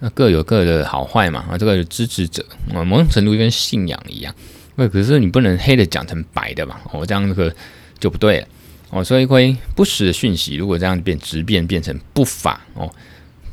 [0.00, 2.44] 那各有各的好坏嘛，啊，这个支持者，
[2.74, 4.34] 啊，某种程度跟信仰一样。
[4.74, 7.54] 那可是你不能黑的讲成白的嘛，哦，这样这个
[8.00, 8.48] 就不对了。
[8.90, 12.92] 哦，所以会不实的讯息，如果这样变质变变成不法哦。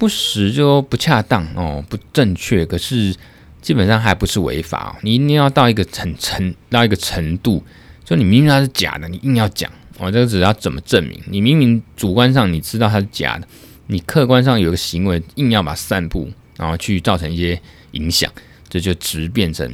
[0.02, 2.66] 不实就不恰当哦，不正确。
[2.66, 3.16] 可是
[3.62, 4.98] 基本上还不是违法哦。
[5.04, 7.64] 你一定要到一个程程到一个程度，
[8.04, 11.22] 就你明明它是假的，你硬要讲哦，这个只要怎么证明？
[11.28, 13.48] 你明明主观上你知道它是假的，
[13.86, 17.62] 你客观上有个行为硬要把它散布，然后去造成一些
[17.92, 18.32] 影响，
[18.68, 19.72] 这就直变成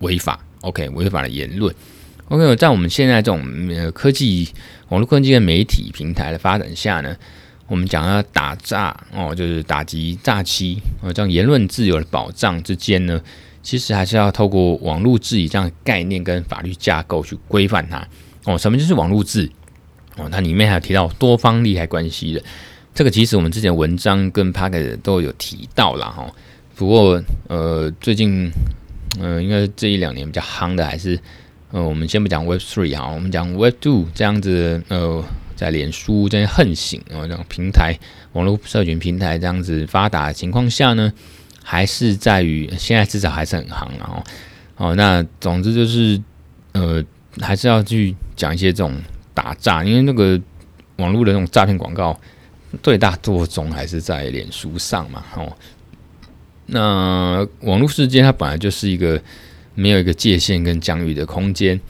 [0.00, 0.40] 违法。
[0.62, 1.72] OK，违法的言论。
[2.30, 4.48] OK，在我们现在这种呃科技、
[4.88, 7.16] 网络科技的媒体平台的发展下呢，
[7.68, 13.20] 我们讲要打诈哦，就是打击诈欺哦，这样言论自由的保障之间呢，
[13.62, 18.08] 其实还是要透过网络治理这样的概念跟法律架构去规范它
[18.44, 18.56] 哦。
[18.56, 19.50] 什么就是网络治
[20.16, 20.26] 哦？
[20.32, 22.42] 它里面还有提到多方利害关系的，
[22.94, 26.26] 这个其实我们之前文章跟 Podcast 都有提到了哈。
[26.74, 28.50] 不过呃，最近
[29.20, 31.20] 呃，应该是这一两年比较夯的，还是
[31.70, 35.22] 呃，我们先不讲 Web Three 哈，我们讲 Web Two 这样子呃。
[35.58, 37.92] 在脸书这些横行哦，这种平台、
[38.32, 41.12] 网络社群平台这样子发达的情况下呢，
[41.64, 44.22] 还是在于现在至少还是很行啊。
[44.76, 46.22] 哦，那总之就是
[46.70, 47.04] 呃，
[47.40, 48.94] 还是要去讲一些这种
[49.34, 50.40] 打诈，因为那个
[50.98, 52.16] 网络的这种诈骗广告
[52.80, 55.24] 最大多种还是在脸书上嘛。
[55.34, 55.52] 哦，
[56.66, 59.20] 那网络世界它本来就是一个
[59.74, 61.80] 没有一个界限跟疆域的空间。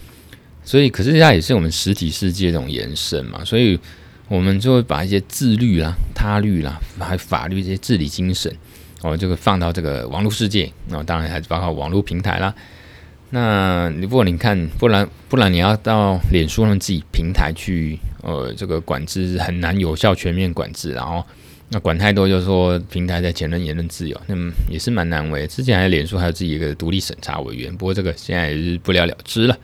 [0.69, 3.81] 所以，可是它也是我们实体世界这种延伸嘛，所以
[4.29, 8.55] 我们就会把一些自律啦、他律啦，还有法律这些治理精神，
[9.01, 12.55] 哦，这个放到这个网络世界，那当然还是包括网络平台啦。
[13.31, 21.25] 那如果你看，不然不然你要到脸书上自己平台去，呃，这个管制很难有效全面管制，然后
[21.71, 25.47] 那管太多，就是说平台在前任言论自由，那么也是蛮难为。
[25.47, 29.57] 之前还有脸书还有自己一个独立审查委员，不过这个现在也是不了了之了。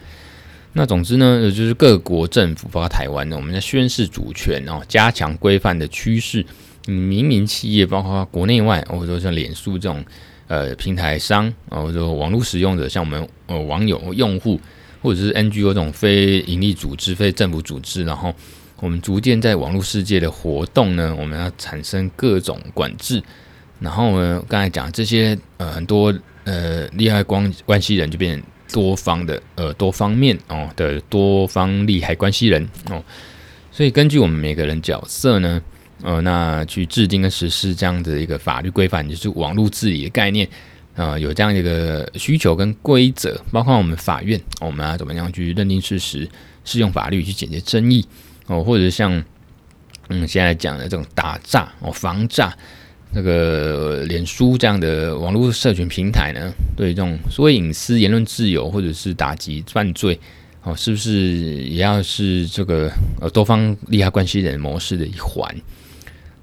[0.76, 6.44] 那总之呢，就是各国政府，包括台湾呢，我们在宣示主权哦，加强规范的趋势。
[6.86, 10.04] 民营企业，包括国内外，或者说像脸书这种
[10.48, 14.60] 呃平台商，或者说网络使用者，像我们呃网友用户，
[15.00, 18.34] 或者是 NGO 这种非营利组织、非政府组织，然后
[18.80, 23.22] 我们逐渐在网络世界的活动呢，我们要产生各种管制。
[23.78, 28.44] 然后呢，刚才讲这些呃很多呃利害关关系人就变成。
[28.74, 33.00] 多方的呃多方面哦的多方利害关系人哦，
[33.70, 35.62] 所以根据我们每个人角色呢，
[36.02, 40.44] 呃，那去制定跟实施这样的一个法律规范，就是网络治理的概念
[40.96, 46.28] 啊、呃，有这样一个需求跟规则，包括我们法院，我们要怎么样去认定事实，
[46.64, 48.04] 适用法律去解决争议
[48.48, 49.22] 哦，或者像
[50.08, 52.52] 嗯现在讲的这种打诈哦防诈。
[53.14, 60.18] 这个脸书这样的网络社群平台呢，对这种所谓隐私、言论自由或者是打击犯罪，
[60.64, 65.54] 哦，是不是也要是这个呃多方利害关系人模式的一环？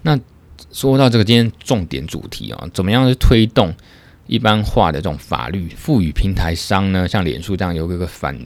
[0.02, 0.18] 那
[0.72, 3.74] 说到这个今天重点主题啊，怎么样去推动
[4.28, 8.40] 一般化的这种法律，赋予平台商呢，像脸书这样有一个反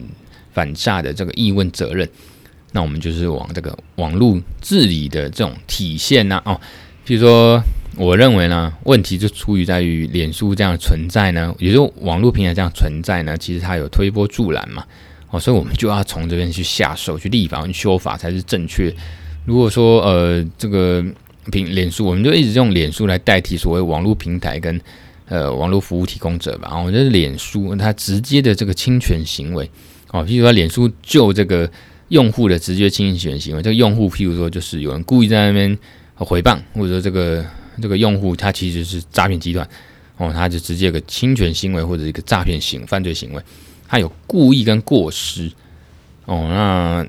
[0.52, 2.08] 反诈的这个义务责任。
[2.72, 6.60] 那我们就是往这个网络治理的这种体现呢、哦，
[7.04, 7.62] 比如说，
[7.96, 14.84] 我认为呢，问题就出于在于脸书这样的存在呢，也就网络平台这样存在呢，其实它有推波助澜嘛，
[15.30, 18.94] 哦，所以我们就要从这边去下手去立法去修法才是正确。
[19.44, 21.04] 如果说呃这个
[21.50, 24.80] 平脸书，我们就一直用脸书来代替所谓网络平台跟
[25.28, 29.70] 呃网络服务提供者吧，我觉得脸书它直接的这个侵权行为，
[30.10, 31.70] 哦，譬如说脸书就这个。
[32.10, 35.76] 用户的直接侵权行为，这个用户，譬如说，就是有人故意在那边
[36.14, 37.44] 回谤，或者说这个
[37.80, 39.68] 这个用户他其实是诈骗集团，
[40.16, 43.42] 哦，他就直接有个侵权行为或者一个诈骗行犯罪行为，
[43.88, 45.50] 他有故意跟过失，
[46.24, 47.06] 哦，那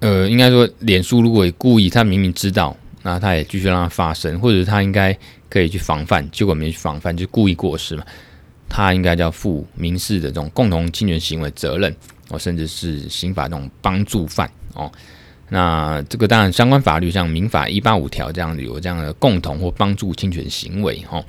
[0.00, 5.16] 呃，应该说，脸书如果故意，他明明知道，那他也继续让它发生，或者他应该
[5.48, 8.04] 可以去防范，结果没去防范，就故意过失嘛，
[8.68, 11.94] 他应该叫负民事的这种共同侵权行为责任。
[12.30, 14.90] 哦，甚至是刑法这种帮助犯哦，
[15.50, 21.24] 那这个当然相关法律像民法一八五条这样有这样的共同或帮助侵权行为哦，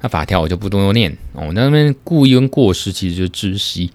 [0.00, 1.50] 那法条我就不多念哦。
[1.54, 3.90] 那边故意跟过失其实就是知悉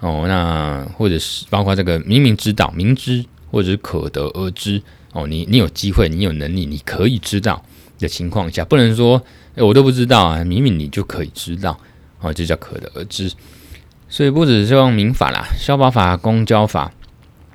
[0.00, 7.64] 哦，那或者是包括这个明明知道、明知或者是可得而知哦，你你有机会、你有能力、你可以知道
[7.98, 9.20] 的情况下，不能说
[9.54, 11.78] 诶我都不知道啊，明明你就可以知道
[12.20, 13.32] 哦，这叫可得而知。
[14.08, 16.92] 所以不只是用民法啦，消保法、公交法，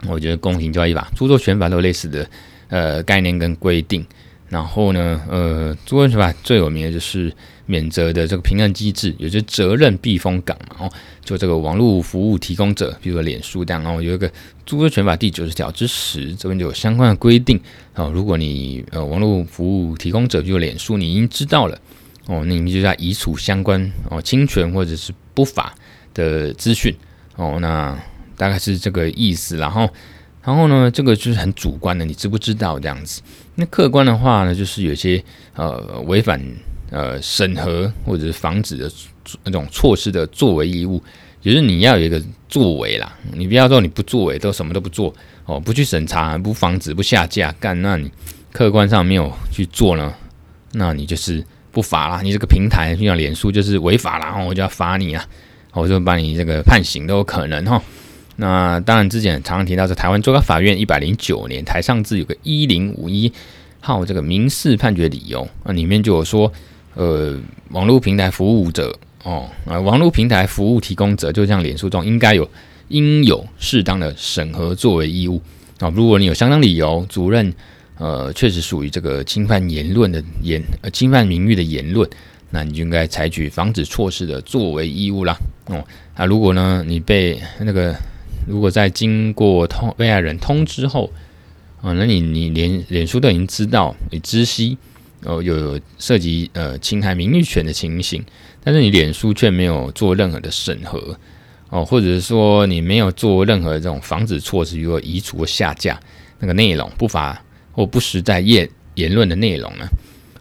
[0.07, 2.29] 我觉得公平交易法、著作权法都有类似的
[2.69, 4.05] 呃概念跟规定。
[4.49, 7.33] 然后呢，呃，著作权法最有名的就是
[7.65, 10.85] 免责的这个平衡机制，有些责任避风港嘛。
[10.85, 10.91] 哦，
[11.23, 14.27] 就这个网络服务提供者，比如说脸书这样，哦，有一个
[14.65, 17.57] 著作权法第九十条之十，这边就有相关的规定。
[17.95, 21.79] 哦，如果你呃网络服务提供者，比如脸书，你已经知道了，
[22.25, 25.73] 哦，那你就要移除相关哦侵权或者是不法。
[26.13, 26.93] 的资讯
[27.37, 27.97] 哦，那
[28.41, 29.55] 大概是这个意思。
[29.57, 29.87] 然后，
[30.43, 33.21] 然后呢，这个就是很主观的，你知不知道这样子？
[33.53, 35.23] 那客观的话呢，就是有些
[35.53, 36.41] 呃违反
[36.89, 38.91] 呃审核或者是防止的
[39.43, 40.99] 那种措施的作为义务，
[41.39, 43.15] 就是你要有一个作为啦。
[43.33, 45.13] 你不要说你不作为，都什么都不做
[45.45, 48.11] 哦，不去审查、不防止、不下架，干，那你
[48.51, 50.11] 客观上没有去做呢，
[50.71, 52.21] 那你就是不罚啦。
[52.23, 55.23] 你这个平台就像脸书就是违法啦，然后我就要罚你啊。
[55.73, 57.81] 我就把你这个判刑都有可能哈。
[58.41, 63.31] 那当然，之前常常提到，在台湾最高法院一百零九年台上字有个一零五一
[63.79, 66.51] 号这个民事判决理由啊，里面就有说，
[66.95, 72.49] 呃，网络平台服务者哦，啊，网络平台服务提供者，就像脸书中应该有
[72.87, 75.39] 应有适当的审核作为义务
[75.77, 75.93] 啊。
[75.95, 77.53] 如果你有相当理由，主任
[77.99, 82.09] 呃确实属于这个侵犯言论的言呃侵犯名誉的言论。
[82.49, 85.37] 那你就应该采取防止措施的作为义务啦。
[85.67, 85.85] 哦，
[86.17, 87.95] 那如果呢，你被那个
[88.47, 91.11] 如果在经过通被害人通知后，
[91.81, 94.77] 啊，那你你连脸书都已经知道，你知悉
[95.23, 98.23] 哦有，有涉及呃侵害名誉权的情形，
[98.63, 101.17] 但是你脸书却没有做任何的审核
[101.69, 105.99] 哦，或者是说你没有做任何这种防止措施，如说移除或下架
[106.39, 109.85] 那个内容不法或不实在言言论的内容呢？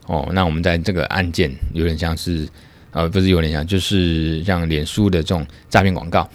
[0.06, 2.48] 哦，那我们在这个案件有点像是，
[2.90, 6.28] 呃，不是有点像，就是像脸书的这种诈骗广告，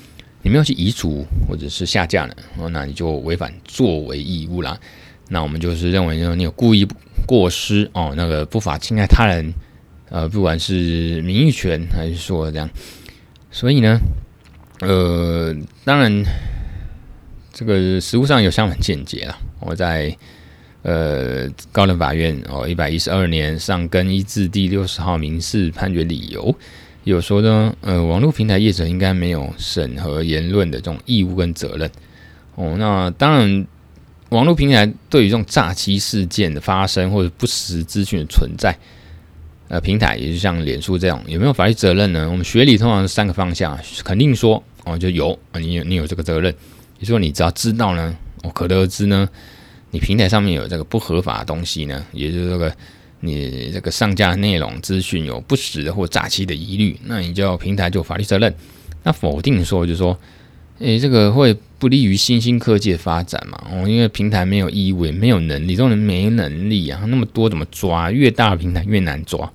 [0.46, 2.36] 你没有去移除或者是下架了，
[2.70, 4.80] 那你就违反作为义务啦。
[5.28, 6.88] 那我们就是认为，说你有故意
[7.26, 9.52] 过失哦，那个不法侵害他人，
[10.10, 12.70] 呃，不管是名誉权还是说这样，
[13.50, 14.00] 所以呢，
[14.82, 15.52] 呃，
[15.84, 16.24] 当然
[17.52, 19.36] 这个实务上有相反见解了。
[19.60, 20.16] 我在。
[20.88, 26.56] 呃，高等法院哦，一百一十二年上更一字第六十号民事判决理由
[27.06, 31.90] 有说呢，呃，网络平台业者应该没有审核言论的这种义务跟责任
[32.56, 32.76] 哦。
[32.78, 33.68] 那当然，
[34.30, 38.76] 网络平台对于这种诈欺事件的发生或者不实资讯的存在，
[39.68, 42.28] 呃，平台也就像脸书这样，有没有法律责任呢？
[42.30, 46.54] 我们学理通常是三个方向，肯定说哦，就有啊，你有你有这个责任，
[46.98, 49.30] 你说你只要知道呢，我可得而知呢。
[49.92, 52.76] 你平台上面有这个不合法的东西呢，也就是这个
[53.20, 58.54] 你这个上架内容资讯有不实或诈欺的疑虑，那你就平台就法律责任。
[59.04, 60.18] 那否定说就是说，
[60.80, 63.60] 诶，这个会不利于新兴科技的发展嘛？
[63.72, 68.12] 哦，因为平台没有义务，没有能力，这种人没能力啊，那么多怎么抓？
[68.12, 69.52] 越大的平台越难抓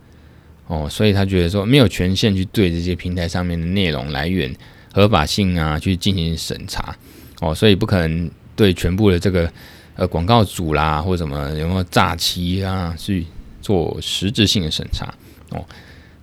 [0.66, 4.54] 哦，所以他觉得说没有权限去对这些平台上面的内容来源
[4.92, 6.96] 合法性啊去进行审查
[7.40, 9.50] 哦，所以不可能对全部的这个。
[9.96, 13.26] 呃，广告主啦，或什么有没有诈欺啊，去
[13.70, 15.14] 做实质性的审查
[15.50, 15.64] 哦。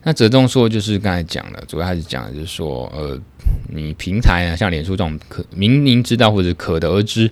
[0.04, 3.18] 那折中说就是刚才讲的，主要还是讲的就是说，呃，
[3.70, 7.30] 你平台啊，像脸书这种可明明知道或者可得而知，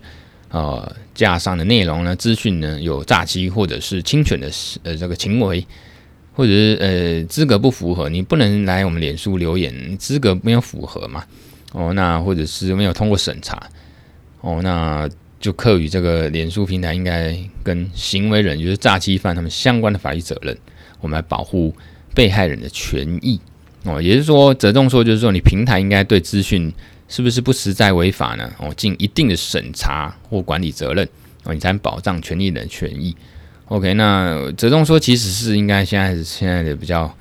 [0.50, 4.50] 呃，架上的内容呢、资讯呢有诈欺或者是侵权的
[4.84, 5.66] 呃这个行为，
[6.34, 11.24] 或者是呃资格不符合，你不能来我们脸书留言，资格没有符合嘛？
[11.74, 13.70] 哦，那或者是没有通过审查，
[14.42, 15.10] 哦，那
[15.46, 20.58] 就课予这个脸书平台应该跟行为人，就是诈欺犯他们相关的法律责任，
[21.00, 21.74] 我们来保护。
[22.16, 23.38] 被害人的权益
[23.84, 26.74] 哦，也就是说，折中说就是说，你平台应该对资讯
[27.10, 28.50] 是不是不实在违法呢？
[28.58, 31.06] 哦，尽一定的审查或管理责任
[31.44, 33.14] 哦，你才能保障权利人权益。
[33.66, 37.14] OK，那折中说其实是应该现在是现在的比较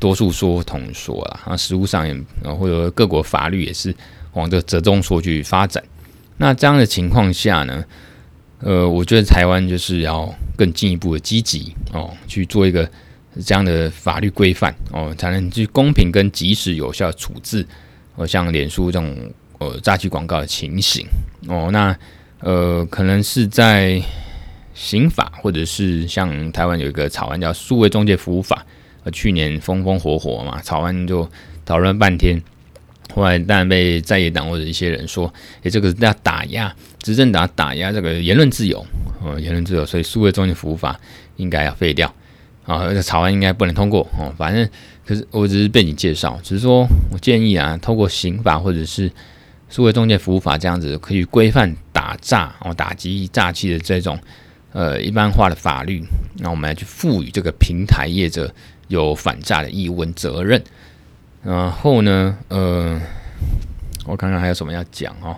[0.00, 2.16] 多数说同说啦，啊，实务上也
[2.54, 3.94] 或者各国法律也是
[4.32, 5.84] 往这折中说去发展。
[6.36, 7.84] 那这样的情况下呢，
[8.60, 12.88] 呃，我觉得台湾就是要更进一步的积极哦，去做一个。
[13.46, 17.66] 这样的法律规范哦，才能去公平跟及时有效处置
[18.14, 19.16] 哦，像脸书这种
[19.56, 21.06] 呃诈欺广告的情形
[21.48, 21.96] 哦，那
[22.40, 23.98] 呃可能是在
[24.74, 28.56] 刑法或者是像台湾有一个草案叫《数位中介服务法》，
[29.04, 31.26] 呃去年风风火火嘛，草案就
[31.64, 32.38] 讨论半天，
[33.14, 35.32] 后来当然被在野党或者一些人说，
[35.62, 38.84] 诶，这个是要打压执政党打压这个言论自由
[39.22, 40.92] 哦，言论自由，所以《数位中介服务法》
[41.36, 42.12] 应该要废掉。
[42.64, 44.32] 啊，这个草案应该不能通过哦。
[44.38, 44.68] 反正，
[45.04, 49.10] 可是我只是背景介绍，只是说我建议啊，透过刑法或者是
[49.68, 54.16] 数位中介服务法这样子，可以规范打诈哦，打击诈欺的这种
[54.72, 56.00] 呃一般化的法律。
[56.36, 58.54] 那我们来去赋予这个平台业者
[58.86, 60.62] 有反诈的义务跟责任。
[61.42, 63.00] 然后呢，呃，
[64.06, 65.36] 我看看还有什么要讲哦。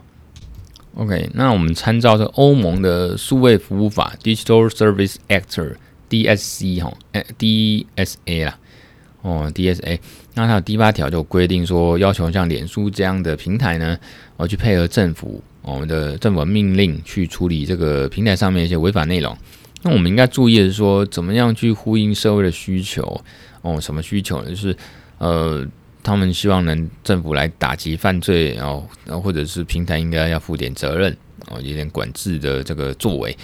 [0.94, 5.76] OK，那我们参照这欧盟的数位服务法 （Digital Service Act）。
[6.06, 6.80] D.S.C.
[6.80, 8.44] 哈，哎，D.S.A.
[8.44, 8.56] 啦，
[9.22, 9.98] 哦，D.S.A.
[10.34, 13.98] 那它有第八条就规定说，要求像脸书这样的平台呢，
[14.36, 19.36] 哦，去配合政府，我们的政府命令去处理这个平台上面一些违法内容。
[19.82, 23.20] 那我们应该注意的是说，怎么样去呼应社会的需求？
[23.62, 24.50] 哦，什么需求呢？
[24.50, 24.76] 就是
[25.18, 25.66] 呃，
[26.04, 31.16] 他们希望能政府来打击犯罪，然后，然后或者是平台应该要负点责任，
[31.48, 33.36] 哦，有点管制的这个作为。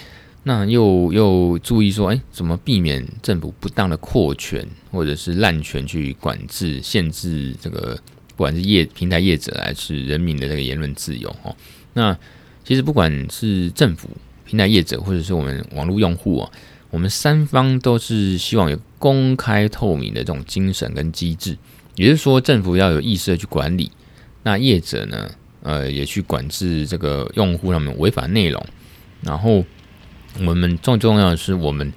[0.43, 7.95] 那又又注意说，哎，怎么避免政府不当的扩权或者是滥权去管制、限制这个
[8.29, 11.29] 不管是业平台业者还是人民的这个言论自由？
[11.43, 11.55] 哦，
[11.93, 12.17] 那
[12.63, 14.07] 其实不管是政府、
[14.45, 16.51] 平台业者或者是我们网络用户啊，
[16.89, 21.57] 我们三方都是希望有公开透明的这种精神跟机制。
[21.95, 23.91] 也就是说，政府要有意识的去管理，
[24.43, 25.31] 那业者呢，
[25.63, 28.65] 呃，也去管制这个用户他们违法内容，
[29.21, 29.65] 然后。
[30.45, 31.91] 我们最重要的是，我们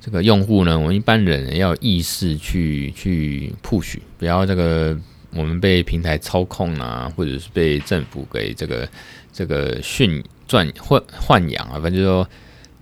[0.00, 4.98] 这个用户呢，我们一般人要意识去去 push，不要这个
[5.34, 8.88] 我们被平台操控啊，或者是被政府给这个
[9.30, 12.26] 这个驯转豢豢养啊，反正就说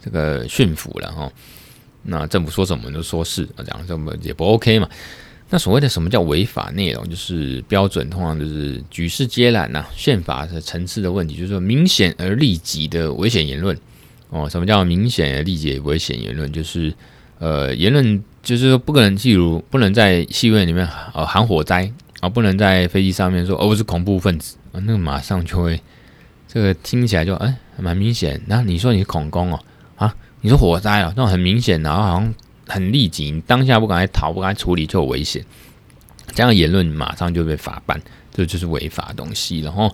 [0.00, 1.32] 这个驯服了哈。
[2.04, 4.88] 那政府说什么就说是，这样这么也不 OK 嘛。
[5.52, 13.76] 那所谓的什么叫违法内容，就是标准通常就是举世皆然呐，宪法的层次的问题，就是说明显而立即的危险言论。
[14.30, 16.50] 哦，什么叫明显的立即危险言论？
[16.50, 16.90] 就是，
[17.38, 21.84] 呃，言论就是说不可能，例如不能在戏院里面呃喊火灾
[22.20, 25.78] 啊，哦，不能在飞机上面说哦我是恐怖分子，那个马上就会
[26.48, 28.40] 这个听起来就哎蛮明显。
[28.46, 29.60] 那你说你是恐攻哦
[29.96, 32.34] 啊，你说火灾哦，那种很明显，然后好像
[32.66, 35.44] 很立即，你当下不赶快逃，不赶快处理就有危险，
[36.34, 38.00] 这样言论马上就被法办，
[38.32, 39.90] 这就是违法的东西了哈。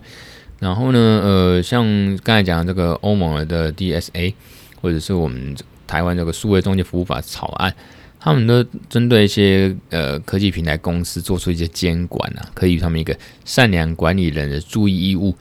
[0.58, 1.84] 然后呢，呃，像
[2.18, 4.34] 刚才讲的这个欧盟的 DSA，
[4.80, 5.56] 或者是我们
[5.86, 7.72] 台湾这个数位中介服务法草案，
[8.18, 15.32] 他们都针对一些呃科技平台公司做出一些监管啊，可以他们一个善良管理人的注意义务，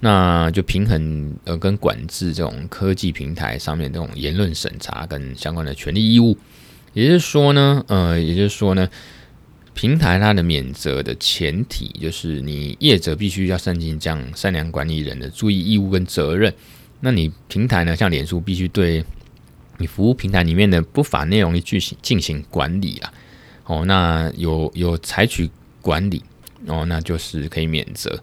[0.00, 6.36] 那就平衡呃跟管制这种科技平台上面这种言论审查跟相关的权利义务，
[6.92, 8.88] 也就是说呢，呃，也就是说呢。
[9.72, 16.52] 平台它的免责的前提就是你业者必须要善尽这样善良管理人的注意义务跟责任。
[16.98, 19.02] 那你平台呢，像脸书必须对
[19.78, 23.12] 你服务平台里面的不法内容去进行管理啊。
[23.64, 25.48] 哦，那有有采取
[25.80, 26.22] 管理
[26.66, 28.22] 哦，那就是可以免责。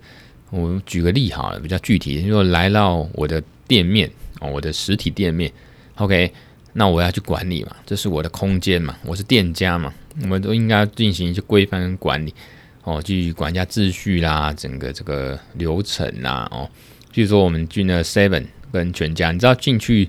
[0.52, 4.12] 我举个例好了，比较具体，如果来到我的店面
[4.42, 5.52] 哦，我的实体店面
[5.96, 6.32] ，OK。
[6.80, 12.32] 那我要去管理嘛，这是我的空间嘛，我是店家嘛，我们都应该进行一些规范跟管理
[12.84, 16.70] 哦，去管一下秩序啦，整个这个流程啦哦。
[17.12, 20.08] 比如说我们进了 Seven 跟全家，你知道进去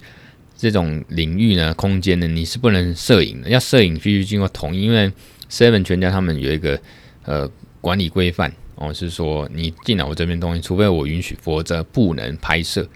[0.58, 5.10] 这种领域呢，空间呢，你是不能摄影的，要摄影必须经过同意，因为
[5.50, 6.78] Seven 全家他们有一个
[7.24, 7.50] 呃
[7.80, 12.86] 管理规范哦，是说你进来我这边东西，除非我允许，否则不能拍摄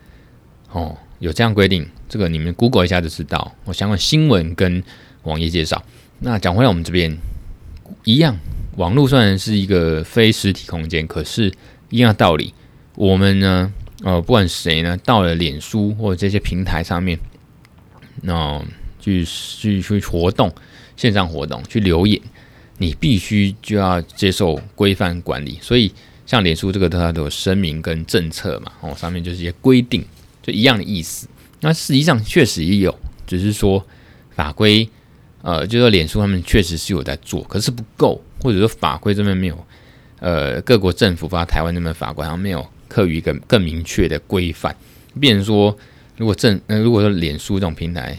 [0.72, 1.88] 哦，有这样规定。
[2.08, 3.54] 这个你们 Google 一下就知道。
[3.64, 4.82] 我相关新闻跟
[5.22, 5.80] 网页介绍。
[6.18, 7.16] 那讲回来，我们这边
[8.02, 8.36] 一样，
[8.76, 11.52] 网络虽然是一个非实体空间，可是
[11.90, 12.52] 一样道理，
[12.96, 17.16] 我们呢，呃，不管谁呢，到了脸书或者这些平台上面，
[18.22, 18.60] 那、
[19.00, 20.52] 去去去活动，
[20.96, 22.20] 线上活动去留言，
[22.78, 25.58] 你必须就要接受规范管理。
[25.62, 25.92] 所以，
[26.26, 30.04] 像脸书这个，它都有声明跟政策嘛，哦，上面就是一些规定，
[30.42, 31.28] 就一样的意思。
[31.60, 32.92] 那实际上确实也有，
[33.26, 33.84] 只是说
[34.34, 34.88] 法规，
[35.42, 39.66] 呃，就是说脸书他们确实是有在做，可是不够，或者说法规这边没有，
[40.18, 44.74] 呃，各国政府发台湾那边法规好像没有刻于一个更明确的规范。
[45.20, 45.76] 变成说，
[46.16, 48.18] 如果政，呃，如果说脸书这种平台，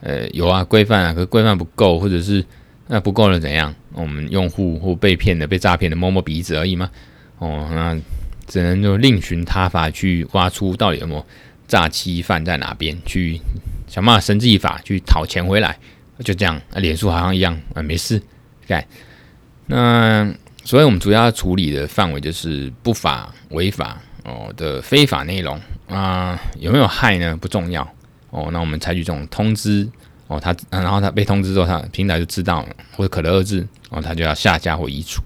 [0.00, 2.44] 呃，有啊规范啊，可规范不够，或者是
[2.88, 3.74] 那不够了怎样？
[3.94, 6.90] 我们用户或被骗的、被诈骗的摸摸鼻子而已吗？
[7.38, 7.98] 哦，那
[8.46, 11.24] 只能就另寻他法去挖出到底有没有。
[11.72, 12.94] 诈欺犯在哪边？
[13.06, 13.40] 去
[13.88, 15.78] 想办法绳之以法去讨钱回来，
[16.18, 16.54] 就这样。
[16.70, 18.20] 啊，脸书好像一样啊，没事。
[18.66, 18.84] OK，
[19.68, 20.30] 那
[20.64, 25.58] 所以我们主要处理的范围就是不法、违法哦的非法内容
[25.88, 27.34] 啊，有没有害呢？
[27.38, 27.82] 不重要
[28.28, 28.50] 哦。
[28.52, 29.88] 那我们采取这种通知
[30.26, 35.22] 哦，他然后他被通知之后，他平台就知道了，或者可乐二字哦，他就要下架或移除。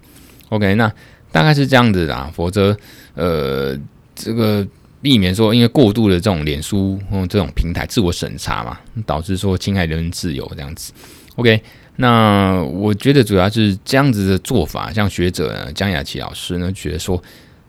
[0.50, 0.92] OK，那
[1.32, 2.78] 大概是这样子啦，否则
[3.14, 3.76] 呃
[4.14, 4.64] 这个。
[5.02, 10.92] 避免说，因为过度的这种脸书或这种平台自我审查嘛，导致说侵害人身自由这样子。
[11.36, 11.62] OK，
[11.96, 14.92] 那我觉得主要是这样子的做法。
[14.92, 17.22] 像学者呢，江雅琪老师呢，觉得说，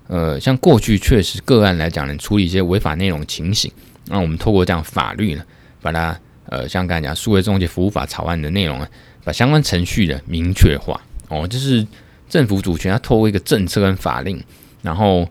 [0.08, 3.70] 呃，像过去确实个案来讲，能处理一些违法内容情形，
[4.06, 5.44] 那我们透过这样法律呢，
[5.82, 8.88] 把它呃，像刚才讲数位中介服务法草案的内容呢，
[9.24, 11.86] 把相关程序的明确化哦，就是
[12.30, 14.42] 政府主权要透过一个政策跟法令，
[14.82, 15.28] 然后。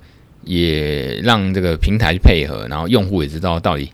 [0.46, 3.90] 也让这个平台去配合，然后用户也知道到底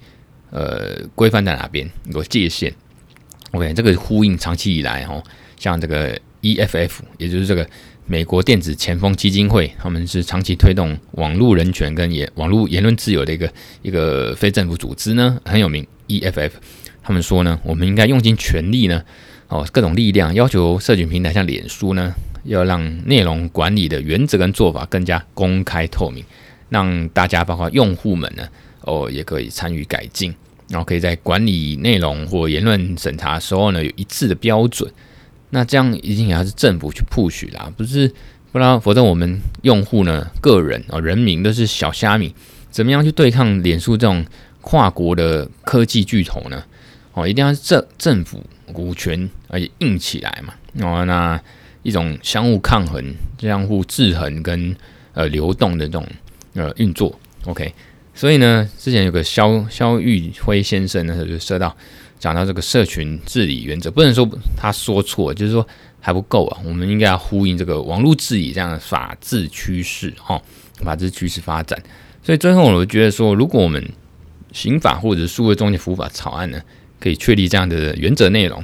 [0.51, 2.73] 呃规范在哪边有界限。
[3.51, 5.21] OK，这个呼应长期以来哈，
[5.59, 7.67] 像这个 EFF，也就是这个
[8.07, 15.87] 美国电子前锋基金会，他们是长期推动网络人权跟言网络言论自由的一个一个非政府组织呢，很有名。
[16.09, 16.51] EFF
[17.03, 19.03] 他们说呢，我们应该用尽全力呢，
[19.49, 26.23] 哦各种力量，要求社群平台像脸书呢，要让内容管理的原则跟做法更加公开透明。
[26.73, 28.49] 让大家包括用户们呢，
[28.81, 30.35] 哦，也可以参与改进，
[30.71, 34.91] 然后可以在管理内容或言论审查的时候呢，有一致的标准。
[35.51, 38.11] 那这样一定也要是政府去 push 啦，不是，
[38.51, 42.35] 不然否则我们用户呢，个人啊，人民都是小虾米，
[42.71, 44.25] 怎么样去对抗脸书这种
[44.63, 46.65] 跨国的科技巨头呢？
[47.13, 48.43] 哦，一定要政政府
[48.73, 50.55] 股权而且硬起来嘛。
[50.81, 51.39] 哦，那
[51.83, 54.75] 一种相互抗衡、相互制衡跟
[55.13, 56.07] 呃流动的这种。
[56.55, 57.73] 呃，运作 OK，
[58.15, 61.75] 所以呢，之前有个萧萧玉辉先生呢，他就说到
[62.19, 65.67] 讲到这个社群治理原则，不能说他说错，就是说
[65.99, 70.41] 还不够啊，我们应该要呼应这个网络治理这样的法治趋势哈，
[70.77, 71.83] 法治趋势发展。
[72.23, 73.83] 所以最后，我觉得说，如果我们
[74.53, 76.61] 刑法或者数位中介服务法草案呢，
[77.01, 78.63] 可以确立这样的原则内容，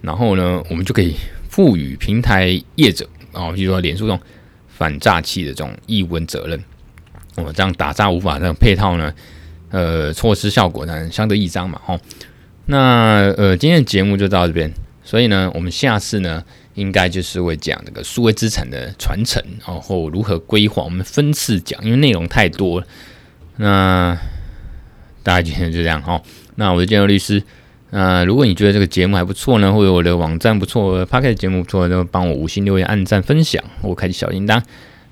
[0.00, 1.14] 然后呢，我们就可以
[1.48, 4.20] 赋予平台业者啊，比如说脸书这种
[4.66, 6.60] 反诈欺的这种义务责任。
[7.36, 9.12] 我这样打诈无法这种配套呢，
[9.70, 11.98] 呃，措施效果呢相得益彰嘛，吼。
[12.66, 14.72] 那呃，今天的节目就到这边，
[15.04, 16.42] 所以呢，我们下次呢，
[16.74, 22.86] 应该就是会讲这个数位资产的传承，然后如何规划，我们分次讲，因为内容太多了。
[23.56, 24.18] 那
[25.22, 26.20] 大家今天就这样哈。
[26.56, 27.42] 那我是建佑律师，
[27.90, 34.60] 那如果你觉得这个节目还不错呢，或者我的网站不错，Podcast 节目不错，就帮我五星留言、按赞、分享，我开启小铃铛。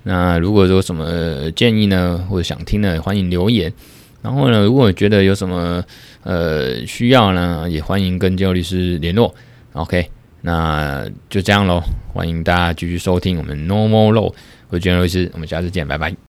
[0.07, 3.73] 那如果有什么建议呢，或者想听的，欢迎留言。
[4.21, 5.83] 然后呢，如果觉得有什么
[6.23, 9.33] 呃需要呢，也欢迎跟建佑律师联络。
[9.73, 10.09] OK，
[10.41, 11.81] 那就这样喽。
[12.13, 14.33] 欢迎大家继续收听我们 Normal Law，
[14.69, 16.34] 我是建佑律师，我们下次见，拜拜。